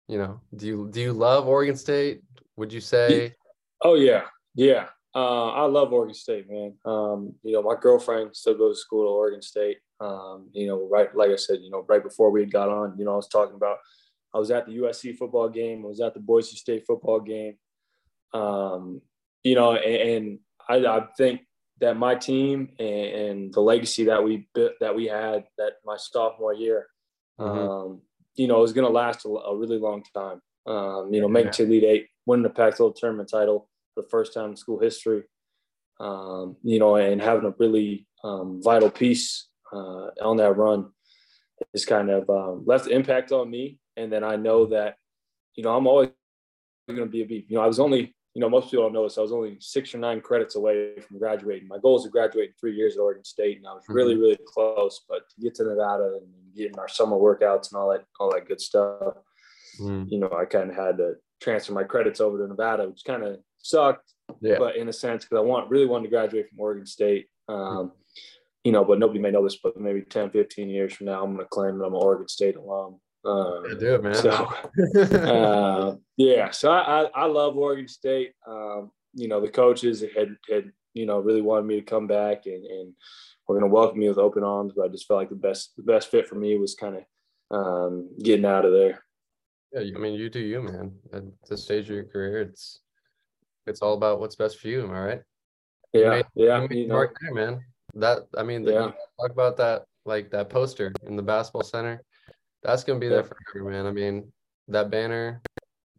you 0.06 0.16
know, 0.16 0.40
do 0.56 0.66
you 0.66 0.88
do 0.90 1.02
you 1.02 1.12
love 1.12 1.46
Oregon 1.46 1.76
State? 1.76 2.22
Would 2.56 2.72
you 2.72 2.80
say? 2.80 3.34
Oh 3.82 3.94
yeah, 3.94 4.24
yeah. 4.54 4.88
Uh, 5.14 5.50
I 5.52 5.64
love 5.64 5.92
Oregon 5.92 6.14
State, 6.14 6.50
man. 6.50 6.74
Um, 6.84 7.34
you 7.42 7.54
know, 7.54 7.62
my 7.62 7.74
girlfriend 7.80 8.36
still 8.36 8.56
goes 8.56 8.76
to 8.76 8.80
school 8.80 9.04
at 9.04 9.12
Oregon 9.12 9.42
State. 9.42 9.78
Um, 10.00 10.48
you 10.52 10.66
know, 10.66 10.88
right, 10.90 11.14
like 11.14 11.30
I 11.30 11.36
said, 11.36 11.60
you 11.62 11.70
know, 11.70 11.84
right 11.88 12.02
before 12.02 12.30
we 12.30 12.44
got 12.44 12.68
on, 12.68 12.96
you 12.98 13.04
know, 13.04 13.12
I 13.12 13.16
was 13.16 13.28
talking 13.28 13.56
about, 13.56 13.78
I 14.34 14.38
was 14.38 14.50
at 14.50 14.66
the 14.66 14.76
USC 14.76 15.16
football 15.16 15.48
game, 15.48 15.84
I 15.84 15.88
was 15.88 16.00
at 16.00 16.14
the 16.14 16.20
Boise 16.20 16.56
State 16.56 16.84
football 16.86 17.20
game. 17.20 17.56
Um, 18.34 19.00
you 19.42 19.54
know, 19.54 19.74
and, 19.74 20.10
and 20.10 20.38
I, 20.68 20.86
I, 20.86 21.06
think 21.16 21.40
that 21.80 21.96
my 21.96 22.14
team 22.14 22.68
and, 22.78 22.88
and, 22.88 23.54
the 23.54 23.60
legacy 23.60 24.04
that 24.04 24.22
we 24.22 24.46
built, 24.54 24.72
that 24.80 24.94
we 24.94 25.06
had 25.06 25.44
that 25.56 25.74
my 25.86 25.96
sophomore 25.96 26.52
year, 26.52 26.88
mm-hmm. 27.40 27.58
um, 27.58 28.02
you 28.34 28.46
know, 28.46 28.62
is 28.62 28.74
going 28.74 28.86
to 28.86 28.92
last 28.92 29.24
a, 29.24 29.28
a, 29.28 29.56
really 29.56 29.78
long 29.78 30.02
time. 30.12 30.42
Um, 30.66 31.14
you 31.14 31.22
know, 31.22 31.28
making 31.28 31.52
to 31.52 31.62
Elite 31.64 31.84
Eight, 31.84 32.06
winning 32.26 32.42
the 32.42 32.50
Pac-12 32.50 32.96
tournament 32.96 33.30
title 33.30 33.67
the 33.98 34.08
first 34.08 34.32
time 34.32 34.50
in 34.50 34.56
school 34.56 34.80
history. 34.80 35.24
Um, 36.00 36.56
you 36.62 36.78
know, 36.78 36.94
and 36.96 37.20
having 37.20 37.44
a 37.44 37.54
really 37.58 38.06
um, 38.22 38.62
vital 38.62 38.90
piece 38.90 39.48
uh, 39.72 40.08
on 40.22 40.36
that 40.36 40.56
run 40.56 40.90
has 41.72 41.84
kind 41.84 42.08
of 42.08 42.30
um, 42.30 42.62
left 42.66 42.86
impact 42.86 43.32
on 43.32 43.50
me. 43.50 43.80
And 43.96 44.12
then 44.12 44.22
I 44.22 44.36
know 44.36 44.66
that, 44.66 44.94
you 45.56 45.64
know, 45.64 45.76
I'm 45.76 45.88
always 45.88 46.10
going 46.88 47.00
to 47.00 47.06
be 47.06 47.22
a 47.22 47.24
a 47.24 47.26
B. 47.26 47.46
You 47.48 47.56
know, 47.56 47.64
I 47.64 47.66
was 47.66 47.80
only, 47.80 48.14
you 48.34 48.40
know, 48.40 48.48
most 48.48 48.70
people 48.70 48.84
don't 48.84 48.92
know 48.92 49.02
this. 49.02 49.18
I 49.18 49.22
was 49.22 49.32
only 49.32 49.56
six 49.58 49.92
or 49.92 49.98
nine 49.98 50.20
credits 50.20 50.54
away 50.54 51.00
from 51.00 51.18
graduating. 51.18 51.66
My 51.66 51.78
goal 51.78 51.98
is 51.98 52.04
to 52.04 52.10
graduate 52.10 52.50
in 52.50 52.54
three 52.60 52.76
years 52.76 52.94
at 52.94 53.00
Oregon 53.00 53.24
State, 53.24 53.58
and 53.58 53.66
I 53.66 53.72
was 53.72 53.82
really, 53.88 54.14
mm-hmm. 54.14 54.22
really 54.22 54.38
close. 54.46 55.04
But 55.08 55.28
to 55.30 55.40
get 55.42 55.56
to 55.56 55.64
Nevada 55.64 56.18
and 56.22 56.32
getting 56.56 56.78
our 56.78 56.88
summer 56.88 57.16
workouts 57.16 57.72
and 57.72 57.80
all 57.80 57.90
that, 57.90 58.04
all 58.20 58.30
that 58.32 58.46
good 58.46 58.60
stuff, 58.60 59.14
mm. 59.80 60.08
you 60.08 60.20
know, 60.20 60.30
I 60.30 60.44
kind 60.44 60.70
of 60.70 60.76
had 60.76 60.98
to 60.98 61.14
transfer 61.40 61.72
my 61.72 61.84
credits 61.84 62.20
over 62.20 62.38
to 62.38 62.46
Nevada, 62.46 62.88
which 62.88 63.02
kind 63.04 63.24
of 63.24 63.40
sucked. 63.62 64.12
Yeah. 64.40 64.56
But 64.58 64.76
in 64.76 64.88
a 64.88 64.92
sense, 64.92 65.24
because 65.24 65.38
I 65.38 65.42
want 65.42 65.70
really 65.70 65.86
wanted 65.86 66.04
to 66.04 66.10
graduate 66.10 66.48
from 66.48 66.60
Oregon 66.60 66.86
State. 66.86 67.26
Um, 67.48 67.92
you 68.64 68.72
know, 68.72 68.84
but 68.84 68.98
nobody 68.98 69.18
may 69.18 69.30
know 69.30 69.42
this, 69.42 69.56
but 69.56 69.76
maybe 69.78 70.02
10, 70.02 70.30
15 70.30 70.68
years 70.68 70.92
from 70.92 71.06
now, 71.06 71.22
I'm 71.22 71.34
going 71.34 71.44
to 71.44 71.48
claim 71.48 71.78
that 71.78 71.84
I'm 71.84 71.94
an 71.94 72.02
Oregon 72.02 72.28
State 72.28 72.56
alum. 72.56 73.00
Um, 73.24 73.64
yeah, 73.68 73.74
do 73.78 73.94
it, 73.94 74.02
man. 74.02 74.14
So, 74.14 74.30
uh, 75.16 75.96
yeah, 76.16 76.50
so 76.50 76.70
I, 76.70 77.02
I, 77.02 77.04
I, 77.14 77.24
love 77.26 77.56
Oregon 77.56 77.88
State. 77.88 78.32
Um, 78.46 78.90
you 79.14 79.28
know, 79.28 79.40
the 79.40 79.48
coaches 79.48 80.04
had, 80.14 80.36
had, 80.50 80.70
you 80.94 81.06
know, 81.06 81.18
really 81.18 81.40
wanted 81.40 81.66
me 81.66 81.76
to 81.76 81.82
come 81.82 82.06
back 82.06 82.46
and, 82.46 82.64
and 82.64 82.92
we're 83.46 83.58
going 83.58 83.68
to 83.68 83.74
welcome 83.74 83.98
me 83.98 84.08
with 84.08 84.18
open 84.18 84.44
arms, 84.44 84.74
but 84.76 84.84
I 84.84 84.88
just 84.88 85.06
felt 85.06 85.18
like 85.18 85.30
the 85.30 85.36
best, 85.36 85.72
the 85.76 85.82
best 85.82 86.10
fit 86.10 86.28
for 86.28 86.34
me 86.34 86.56
was 86.58 86.74
kind 86.74 86.96
of 86.96 87.04
um, 87.50 88.10
getting 88.22 88.44
out 88.44 88.64
of 88.64 88.72
there. 88.72 89.02
Yeah, 89.72 89.80
I 89.80 89.98
mean, 89.98 90.14
you 90.14 90.30
do 90.30 90.40
you, 90.40 90.62
man. 90.62 90.92
At 91.12 91.24
this 91.48 91.64
stage 91.64 91.84
of 91.84 91.96
your 91.96 92.04
career, 92.04 92.40
it's 92.42 92.80
it's 93.68 93.82
all 93.82 93.94
about 93.94 94.20
what's 94.20 94.36
best 94.36 94.58
for 94.58 94.68
you. 94.68 94.82
Am 94.82 94.90
I 94.90 95.00
right? 95.00 95.22
Yeah, 95.92 96.10
made, 96.10 96.26
yeah. 96.34 96.62
You, 96.62 96.68
you 96.70 96.86
know, 96.88 97.06
there, 97.20 97.34
man. 97.34 97.60
That 97.94 98.20
I 98.36 98.42
mean, 98.42 98.64
yeah. 98.64 98.92
talk 99.20 99.30
about 99.30 99.56
that 99.58 99.84
like 100.04 100.30
that 100.30 100.50
poster 100.50 100.92
in 101.06 101.16
the 101.16 101.22
basketball 101.22 101.62
center. 101.62 102.02
That's 102.62 102.84
gonna 102.84 102.98
be 102.98 103.06
yeah. 103.06 103.22
there 103.22 103.24
forever, 103.24 103.70
man. 103.70 103.86
I 103.86 103.92
mean, 103.92 104.32
that 104.68 104.90
banner, 104.90 105.40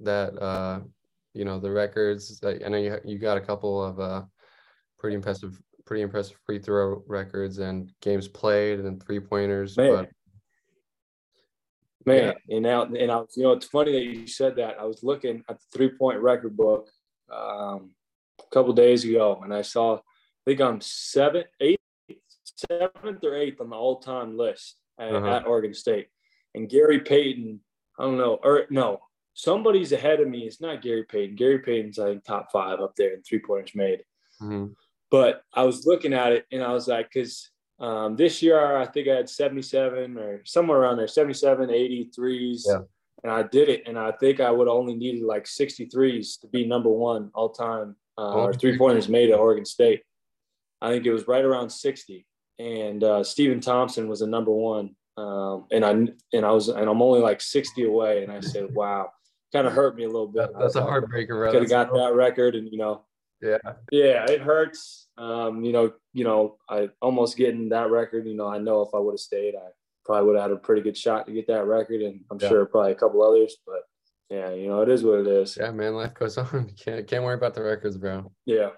that 0.01 0.37
uh, 0.41 0.81
you 1.33 1.45
know, 1.45 1.59
the 1.59 1.71
records. 1.71 2.39
That 2.39 2.63
I 2.65 2.69
know 2.69 2.77
you 2.77 2.97
you 3.05 3.17
got 3.17 3.37
a 3.37 3.41
couple 3.41 3.83
of 3.83 3.99
uh, 3.99 4.23
pretty 4.99 5.15
impressive, 5.15 5.59
pretty 5.85 6.03
impressive 6.03 6.37
free 6.45 6.59
throw 6.59 7.03
records 7.07 7.59
and 7.59 7.91
games 8.01 8.27
played 8.27 8.79
and 8.79 9.03
three 9.03 9.19
pointers. 9.19 9.77
Man. 9.77 9.95
But, 9.95 10.09
Man, 12.05 12.33
yeah. 12.47 12.55
and 12.55 12.63
now 12.63 12.83
and 12.83 13.11
I 13.11 13.17
was, 13.17 13.33
you 13.35 13.43
know, 13.43 13.51
it's 13.51 13.67
funny 13.67 13.91
that 13.91 14.03
you 14.03 14.25
said 14.25 14.55
that. 14.55 14.79
I 14.79 14.85
was 14.85 15.03
looking 15.03 15.43
at 15.49 15.59
the 15.59 15.65
three 15.73 15.89
point 15.89 16.19
record 16.19 16.55
book 16.55 16.89
um, 17.31 17.91
a 18.39 18.49
couple 18.51 18.73
days 18.73 19.03
ago, 19.05 19.41
and 19.43 19.53
I 19.53 19.61
saw, 19.61 19.97
I 19.97 19.99
think 20.45 20.61
I'm 20.61 20.81
seventh, 20.81 21.47
eighth, 21.59 21.79
seventh 22.43 23.23
or 23.23 23.35
eighth 23.35 23.61
on 23.61 23.69
the 23.69 23.75
all-time 23.75 24.37
list 24.37 24.77
at, 24.99 25.13
uh-huh. 25.13 25.27
at, 25.27 25.47
Oregon 25.47 25.73
State. 25.73 26.07
And 26.55 26.69
Gary 26.69 26.99
Payton, 26.99 27.59
I 27.97 28.03
don't 28.03 28.17
know, 28.17 28.39
or 28.43 28.65
no, 28.69 28.99
somebody's 29.33 29.91
ahead 29.91 30.19
of 30.19 30.27
me. 30.27 30.39
It's 30.39 30.61
not 30.61 30.81
Gary 30.81 31.05
Payton. 31.05 31.35
Gary 31.35 31.59
Payton's 31.59 31.99
I 31.99 32.07
think 32.07 32.23
top 32.23 32.51
five 32.51 32.79
up 32.79 32.95
there 32.95 33.13
in 33.13 33.21
three 33.21 33.39
pointers 33.39 33.75
made. 33.75 34.03
Mm-hmm. 34.41 34.73
But 35.11 35.43
I 35.53 35.63
was 35.63 35.85
looking 35.85 36.13
at 36.13 36.33
it 36.33 36.45
and 36.51 36.63
I 36.63 36.73
was 36.73 36.87
like, 36.87 37.09
because 37.11 37.49
um, 37.79 38.15
this 38.15 38.41
year 38.41 38.77
I 38.77 38.85
think 38.85 39.07
I 39.07 39.15
had 39.15 39.29
77 39.29 40.17
or 40.17 40.41
somewhere 40.45 40.79
around 40.79 40.97
there, 40.97 41.07
77, 41.07 41.69
80 41.69 42.11
threes. 42.15 42.65
Yeah. 42.67 42.79
And 43.23 43.31
I 43.31 43.43
did 43.43 43.69
it. 43.69 43.83
And 43.87 43.97
I 43.97 44.11
think 44.11 44.39
I 44.39 44.51
would 44.51 44.67
only 44.67 44.95
needed 44.95 45.23
like 45.23 45.45
63s 45.45 46.39
to 46.41 46.47
be 46.47 46.65
number 46.65 46.89
one 46.89 47.31
all 47.33 47.49
time 47.49 47.95
uh, 48.17 48.33
or 48.33 48.53
three 48.53 48.77
pointers 48.77 49.09
made 49.09 49.29
at 49.29 49.39
Oregon 49.39 49.65
State. 49.65 50.01
I 50.81 50.91
think 50.91 51.05
it 51.05 51.11
was 51.11 51.27
right 51.27 51.43
around 51.43 51.69
60. 51.69 52.25
And 52.59 53.03
uh, 53.03 53.23
Stephen 53.23 53.61
Thompson 53.61 54.07
was 54.07 54.19
the 54.19 54.27
number 54.27 54.51
one. 54.51 54.95
Um, 55.17 55.65
and 55.71 55.83
I 55.83 55.91
and 55.91 56.45
I 56.45 56.51
was 56.51 56.69
and 56.69 56.89
I'm 56.89 57.01
only 57.01 57.19
like 57.19 57.41
60 57.41 57.85
away. 57.85 58.23
And 58.23 58.31
I 58.31 58.39
said, 58.39 58.67
wow, 58.73 59.09
kind 59.51 59.67
of 59.67 59.73
hurt 59.73 59.95
me 59.95 60.03
a 60.03 60.07
little 60.07 60.27
bit. 60.27 60.49
That's 60.57 60.75
a 60.75 60.81
heartbreaker. 60.81 61.51
Could 61.51 61.61
have 61.61 61.69
got 61.69 61.93
that 61.93 62.13
record, 62.13 62.55
and 62.55 62.69
you 62.71 62.77
know, 62.77 63.03
yeah, 63.41 63.57
yeah, 63.91 64.25
it 64.29 64.41
hurts. 64.41 65.07
Um, 65.17 65.63
you 65.63 65.73
know, 65.73 65.93
you 66.13 66.23
know, 66.23 66.57
I 66.69 66.89
almost 67.01 67.37
getting 67.37 67.69
that 67.69 67.89
record. 67.89 68.27
You 68.27 68.35
know, 68.35 68.47
I 68.47 68.59
know 68.59 68.81
if 68.81 68.89
I 68.93 68.99
would 68.99 69.13
have 69.13 69.19
stayed, 69.19 69.55
I 69.55 69.69
probably 70.09 70.25
would 70.25 70.37
have 70.37 70.49
had 70.49 70.57
a 70.57 70.59
pretty 70.59 70.81
good 70.81 70.97
shot 70.97 71.27
to 71.27 71.31
get 71.31 71.45
that 71.45 71.67
record, 71.67 72.01
and 72.01 72.21
I'm 72.31 72.39
yeah. 72.39 72.49
sure 72.49 72.65
probably 72.65 72.93
a 72.93 72.95
couple 72.95 73.21
others. 73.21 73.57
But 73.63 73.81
yeah, 74.27 74.51
you 74.53 74.67
know, 74.67 74.81
it 74.81 74.89
is 74.89 75.03
what 75.03 75.19
it 75.19 75.27
is. 75.27 75.55
Yeah, 75.55 75.69
man, 75.69 75.93
life 75.93 76.15
goes 76.15 76.35
on. 76.35 76.71
can't 76.83 77.07
can't 77.07 77.23
worry 77.23 77.35
about 77.35 77.53
the 77.53 77.61
records, 77.61 77.95
bro. 77.95 78.31
Yeah. 78.43 78.69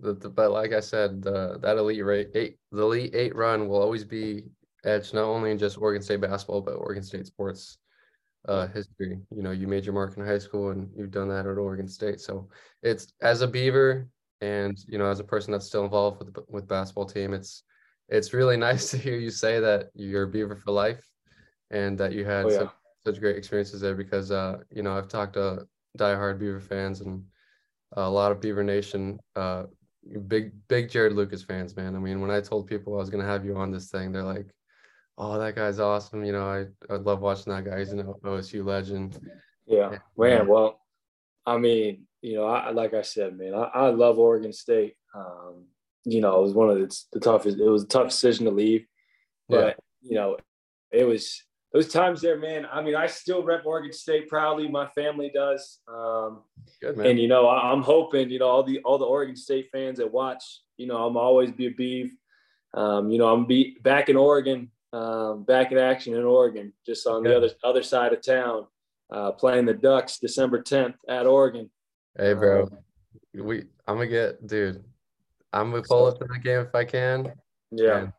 The, 0.00 0.14
the, 0.14 0.30
but 0.30 0.52
like 0.52 0.72
I 0.72 0.80
said, 0.80 1.22
the, 1.22 1.58
that 1.60 1.76
elite 1.76 2.02
rate 2.02 2.28
eight, 2.34 2.56
the 2.72 2.82
elite 2.82 3.14
eight 3.14 3.36
run 3.36 3.68
will 3.68 3.82
always 3.82 4.04
be 4.04 4.44
etched 4.86 5.12
not 5.12 5.24
only 5.24 5.50
in 5.50 5.58
just 5.58 5.76
Oregon 5.76 6.00
State 6.00 6.22
basketball, 6.22 6.62
but 6.62 6.76
Oregon 6.76 7.02
State 7.02 7.26
sports 7.26 7.76
uh, 8.48 8.66
history. 8.68 9.18
You 9.34 9.42
know, 9.42 9.50
you 9.50 9.66
made 9.66 9.84
your 9.84 9.94
mark 9.94 10.16
in 10.16 10.24
high 10.24 10.38
school, 10.38 10.70
and 10.70 10.88
you've 10.96 11.10
done 11.10 11.28
that 11.28 11.44
at 11.44 11.58
Oregon 11.58 11.86
State. 11.86 12.20
So 12.20 12.48
it's 12.82 13.12
as 13.20 13.42
a 13.42 13.46
Beaver, 13.46 14.08
and 14.40 14.78
you 14.88 14.96
know, 14.96 15.10
as 15.10 15.20
a 15.20 15.24
person 15.24 15.52
that's 15.52 15.66
still 15.66 15.84
involved 15.84 16.24
with 16.24 16.34
with 16.48 16.66
basketball 16.66 17.06
team, 17.06 17.34
it's 17.34 17.62
it's 18.08 18.32
really 18.32 18.56
nice 18.56 18.90
to 18.92 18.98
hear 18.98 19.16
you 19.16 19.30
say 19.30 19.60
that 19.60 19.90
you're 19.94 20.24
a 20.24 20.28
Beaver 20.28 20.56
for 20.56 20.72
life, 20.72 21.04
and 21.70 21.98
that 21.98 22.12
you 22.12 22.24
had 22.24 22.46
oh, 22.46 22.50
yeah. 22.50 22.58
such, 22.58 22.70
such 23.06 23.20
great 23.20 23.36
experiences 23.36 23.80
there. 23.80 23.94
Because 23.94 24.30
uh, 24.30 24.58
you 24.70 24.82
know, 24.82 24.96
I've 24.96 25.08
talked 25.08 25.34
to 25.34 25.66
diehard 25.98 26.38
Beaver 26.38 26.60
fans 26.60 27.00
and 27.00 27.24
a 27.92 28.08
lot 28.08 28.32
of 28.32 28.40
Beaver 28.40 28.64
Nation. 28.64 29.18
Uh, 29.34 29.64
big 30.28 30.52
big 30.68 30.88
Jarod 30.88 31.14
Lucas 31.14 31.42
fans, 31.42 31.76
man. 31.76 31.96
I 31.96 31.98
mean, 31.98 32.20
when 32.20 32.30
I 32.30 32.40
told 32.40 32.66
people 32.66 32.94
I 32.94 32.98
was 32.98 33.10
gonna 33.10 33.24
have 33.24 33.44
you 33.44 33.56
on 33.56 33.70
this 33.70 33.90
thing, 33.90 34.12
they're 34.12 34.22
like, 34.22 34.46
"Oh, 35.18 35.38
that 35.38 35.56
guy's 35.56 35.80
awesome." 35.80 36.24
You 36.24 36.32
know, 36.32 36.46
I 36.46 36.92
I 36.92 36.96
love 36.96 37.20
watching 37.20 37.52
that 37.52 37.64
guy. 37.64 37.78
He's 37.78 37.92
an 37.92 38.04
OSU 38.24 38.64
legend. 38.64 39.18
Yeah, 39.66 39.98
man. 40.16 40.46
Well, 40.46 40.80
I 41.44 41.58
mean, 41.58 42.06
you 42.22 42.36
know, 42.36 42.46
I 42.46 42.70
like 42.70 42.94
I 42.94 43.02
said, 43.02 43.36
man, 43.36 43.54
I, 43.54 43.64
I 43.74 43.88
love 43.90 44.18
Oregon 44.18 44.52
State. 44.52 44.94
Um, 45.14 45.66
you 46.06 46.20
know, 46.20 46.38
it 46.38 46.42
was 46.42 46.54
one 46.54 46.70
of 46.70 46.78
the, 46.78 46.96
the 47.12 47.20
toughest. 47.20 47.58
It 47.58 47.68
was 47.68 47.82
a 47.82 47.88
tough 47.88 48.08
decision 48.08 48.46
to 48.46 48.52
leave, 48.52 48.86
but 49.48 49.76
yeah. 50.02 50.08
you 50.08 50.14
know, 50.14 50.36
it 50.92 51.04
was 51.04 51.42
those 51.72 51.88
times 51.88 52.20
there, 52.22 52.38
man. 52.38 52.64
I 52.70 52.80
mean, 52.80 52.94
I 52.94 53.06
still 53.06 53.42
rep 53.42 53.66
Oregon 53.66 53.92
State 53.92 54.28
proudly. 54.28 54.68
My 54.68 54.86
family 54.88 55.30
does. 55.34 55.80
Um, 55.88 56.42
Good. 56.80 56.96
And 56.98 57.18
you 57.18 57.26
know, 57.26 57.48
I'm 57.48 57.82
hoping 57.82 58.30
you 58.30 58.38
know 58.38 58.46
all 58.46 58.62
the 58.62 58.78
all 58.78 58.98
the 58.98 59.04
Oregon 59.04 59.36
State 59.36 59.68
fans 59.72 59.98
that 59.98 60.10
watch. 60.10 60.42
You 60.76 60.86
know, 60.86 61.04
I'm 61.04 61.16
always 61.16 61.50
be 61.50 61.66
a 61.66 61.74
Beav. 61.74 62.10
Um, 62.72 63.10
you 63.10 63.18
know, 63.18 63.32
I'm 63.32 63.46
be 63.46 63.76
back 63.82 64.08
in 64.08 64.16
Oregon, 64.16 64.70
um, 64.92 65.42
back 65.44 65.72
in 65.72 65.78
action 65.78 66.14
in 66.14 66.22
Oregon, 66.22 66.72
just 66.86 67.06
on 67.06 67.24
the 67.24 67.36
other 67.36 67.50
other 67.64 67.82
side 67.82 68.12
of 68.12 68.22
town, 68.22 68.66
uh, 69.10 69.32
playing 69.32 69.66
the 69.66 69.74
Ducks 69.74 70.18
December 70.18 70.62
10th 70.62 70.94
at 71.08 71.26
Oregon. 71.26 71.68
Hey, 72.16 72.34
bro, 72.34 72.62
um, 72.62 72.78
we 73.34 73.64
I'm 73.88 73.96
gonna 73.96 74.06
get, 74.06 74.46
dude. 74.46 74.84
I'm 75.52 75.70
gonna 75.70 75.82
pull 75.82 76.06
up 76.06 76.18
to 76.18 76.26
the 76.26 76.38
game 76.38 76.60
if 76.60 76.74
I 76.74 76.84
can. 76.84 77.32
Yeah. 77.70 77.98
And, 77.98 78.12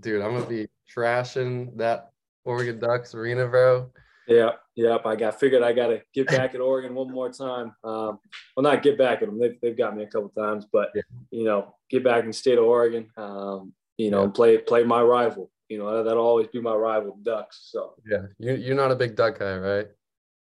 dude, 0.00 0.22
I'm 0.22 0.34
gonna 0.34 0.46
be 0.46 0.68
trashing 0.94 1.76
that 1.76 2.10
Oregon 2.44 2.78
Ducks 2.78 3.14
arena, 3.14 3.46
bro. 3.46 3.90
Yeah, 4.26 4.52
yep. 4.74 5.04
I 5.04 5.16
got 5.16 5.38
figured 5.38 5.62
I 5.62 5.72
got 5.72 5.88
to 5.88 6.00
get 6.14 6.28
back 6.28 6.54
at 6.54 6.60
Oregon 6.60 6.94
one 6.94 7.10
more 7.10 7.30
time. 7.30 7.74
Um, 7.84 8.18
well, 8.56 8.62
not 8.62 8.82
get 8.82 8.96
back 8.96 9.20
at 9.20 9.28
them. 9.28 9.38
They've, 9.38 9.60
they've 9.60 9.76
got 9.76 9.94
me 9.94 10.02
a 10.02 10.06
couple 10.06 10.30
times, 10.30 10.66
but 10.72 10.90
yeah. 10.94 11.02
you 11.30 11.44
know, 11.44 11.74
get 11.90 12.04
back 12.04 12.20
in 12.20 12.28
the 12.28 12.32
state 12.32 12.58
of 12.58 12.64
Oregon. 12.64 13.10
Um, 13.16 13.74
you 13.98 14.10
know, 14.10 14.24
yeah. 14.24 14.30
play 14.30 14.58
play 14.58 14.84
my 14.84 15.02
rival. 15.02 15.50
You 15.68 15.78
know, 15.78 16.02
that'll 16.02 16.24
always 16.24 16.46
be 16.48 16.60
my 16.60 16.74
rival, 16.74 17.18
Ducks. 17.22 17.68
So 17.70 17.94
yeah, 18.10 18.22
you 18.38 18.54
you're 18.54 18.76
not 18.76 18.92
a 18.92 18.96
big 18.96 19.14
Duck 19.14 19.38
guy, 19.38 19.58
right? 19.58 19.88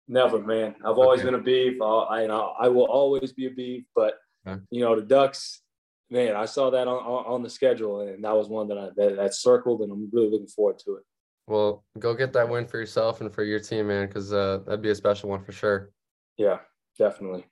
Never, 0.09 0.41
man. 0.41 0.75
I've 0.85 0.99
always 0.99 1.21
okay. 1.21 1.31
been 1.31 1.41
a 1.41 1.43
Beav. 1.43 1.77
I'll, 1.81 2.07
I, 2.11 2.25
I 2.65 2.69
will 2.69 2.85
always 2.85 3.33
be 3.33 3.47
a 3.47 3.51
Beav, 3.51 3.85
but 3.95 4.15
okay. 4.47 4.61
you 4.71 4.81
know, 4.81 4.95
the 4.95 5.03
Ducks 5.03 5.62
man, 6.13 6.37
I 6.37 6.45
saw 6.45 6.71
that 6.71 6.87
on, 6.87 7.03
on 7.03 7.43
the 7.43 7.51
schedule, 7.51 8.01
and 8.01 8.23
that 8.23 8.37
was 8.37 8.49
one 8.49 8.69
that 8.69 8.79
I 8.79 8.89
that, 8.97 9.17
that 9.17 9.35
circled, 9.35 9.81
and 9.81 9.91
I'm 9.91 10.11
really 10.13 10.31
looking 10.31 10.47
forward 10.47 10.79
to 10.81 10.97
it. 10.97 11.05
Well, 11.49 11.85
go 11.99 12.15
get 12.15 12.33
that 12.35 12.49
win 12.49 12.67
for 12.67 12.79
yourself 12.79 13.21
and 13.21 13.33
for 13.33 13.43
your 13.43 13.59
team, 13.59 13.89
man, 13.89 14.07
because 14.07 14.33
uh, 14.33 14.61
that'd 14.65 14.83
be 14.83 14.91
a 14.91 14.95
special 14.95 15.31
one 15.31 15.43
for 15.43 15.53
sure. 15.53 15.91
Yeah, 16.37 16.59
definitely. 16.99 17.45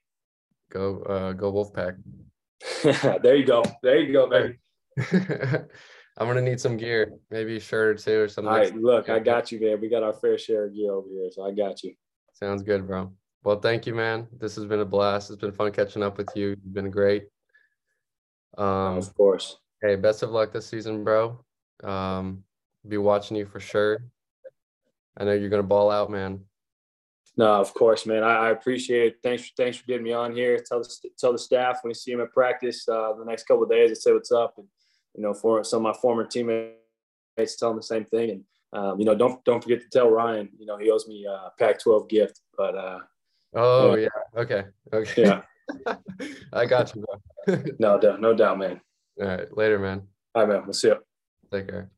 Go, 0.70 1.02
uh, 1.02 1.32
go 1.32 1.52
Wolfpack. 1.52 1.96
there 3.22 3.34
you 3.34 3.44
go. 3.44 3.64
There 3.82 3.98
you 3.98 4.12
go, 4.12 4.28
baby. 4.28 4.58
I'm 6.18 6.26
gonna 6.26 6.42
need 6.42 6.60
some 6.60 6.76
gear, 6.76 7.14
maybe 7.30 7.56
a 7.56 7.60
shirt 7.60 7.96
or 7.96 8.02
two 8.02 8.20
or 8.20 8.28
something. 8.28 8.52
All 8.52 8.58
right, 8.58 8.76
look, 8.76 9.08
I 9.08 9.18
got 9.18 9.50
you, 9.50 9.60
man. 9.60 9.80
We 9.80 9.88
got 9.88 10.02
our 10.02 10.12
fair 10.12 10.36
share 10.36 10.66
of 10.66 10.74
gear 10.74 10.92
over 10.92 11.08
here, 11.08 11.30
so 11.32 11.46
I 11.46 11.52
got 11.52 11.82
you. 11.82 11.94
Sounds 12.34 12.62
good, 12.62 12.86
bro. 12.86 13.10
Well, 13.42 13.58
thank 13.58 13.86
you, 13.86 13.94
man. 13.94 14.26
This 14.38 14.54
has 14.56 14.66
been 14.66 14.80
a 14.80 14.84
blast. 14.84 15.30
It's 15.30 15.40
been 15.40 15.52
fun 15.52 15.72
catching 15.72 16.02
up 16.02 16.18
with 16.18 16.28
you. 16.34 16.48
You've 16.48 16.74
been 16.74 16.90
great. 16.90 17.24
Um, 18.58 18.98
of 18.98 19.14
course. 19.14 19.58
Hey, 19.82 19.96
best 19.96 20.22
of 20.22 20.30
luck 20.30 20.52
this 20.52 20.66
season, 20.66 21.04
bro. 21.04 21.38
Um, 21.82 22.44
be 22.86 22.98
watching 22.98 23.36
you 23.36 23.46
for 23.46 23.60
sure. 23.60 24.02
I 25.16 25.24
know 25.24 25.32
you're 25.32 25.50
gonna 25.50 25.62
ball 25.62 25.90
out, 25.90 26.10
man. 26.10 26.40
No, 27.36 27.54
of 27.54 27.72
course, 27.74 28.06
man. 28.06 28.22
I, 28.22 28.48
I 28.48 28.50
appreciate 28.50 29.06
it. 29.06 29.16
Thanks, 29.22 29.48
for, 29.48 29.52
thanks 29.56 29.78
for 29.78 29.86
getting 29.86 30.02
me 30.02 30.12
on 30.12 30.34
here. 30.34 30.58
Tell 30.58 30.80
the 30.80 31.10
tell 31.18 31.32
the 31.32 31.38
staff 31.38 31.78
when 31.82 31.90
you 31.90 31.94
see 31.94 32.12
them 32.12 32.20
at 32.20 32.32
practice 32.32 32.88
uh, 32.88 33.12
the 33.18 33.24
next 33.24 33.44
couple 33.44 33.62
of 33.62 33.70
days, 33.70 33.90
I 33.90 33.94
say 33.94 34.12
what's 34.12 34.32
up, 34.32 34.54
and 34.58 34.66
you 35.14 35.22
know, 35.22 35.34
for 35.34 35.64
some 35.64 35.84
of 35.86 35.94
my 35.94 36.00
former 36.00 36.24
teammates, 36.26 37.56
tell 37.58 37.70
them 37.70 37.76
the 37.76 37.82
same 37.82 38.04
thing. 38.04 38.30
And 38.30 38.44
um, 38.72 38.98
you 38.98 39.04
know, 39.04 39.14
don't 39.14 39.42
don't 39.44 39.62
forget 39.62 39.80
to 39.80 39.88
tell 39.88 40.10
Ryan. 40.10 40.48
You 40.58 40.66
know, 40.66 40.76
he 40.76 40.90
owes 40.90 41.08
me 41.08 41.26
a 41.26 41.50
Pac-12 41.58 42.08
gift. 42.08 42.40
But 42.56 42.76
uh, 42.76 42.98
oh 43.54 43.94
yeah, 43.94 44.08
okay, 44.36 44.64
okay, 44.92 45.22
yeah. 45.22 45.42
I 46.52 46.66
got 46.66 46.94
you, 46.94 47.02
bro. 47.02 47.20
no 47.78 47.98
doubt, 47.98 48.20
no 48.20 48.34
doubt, 48.34 48.58
man. 48.58 48.80
All 49.20 49.26
right, 49.26 49.56
later, 49.56 49.78
man. 49.78 50.02
All 50.34 50.46
right, 50.46 50.52
man. 50.54 50.62
We'll 50.64 50.72
see 50.72 50.88
you. 50.88 50.96
Take 51.52 51.68
care. 51.68 51.90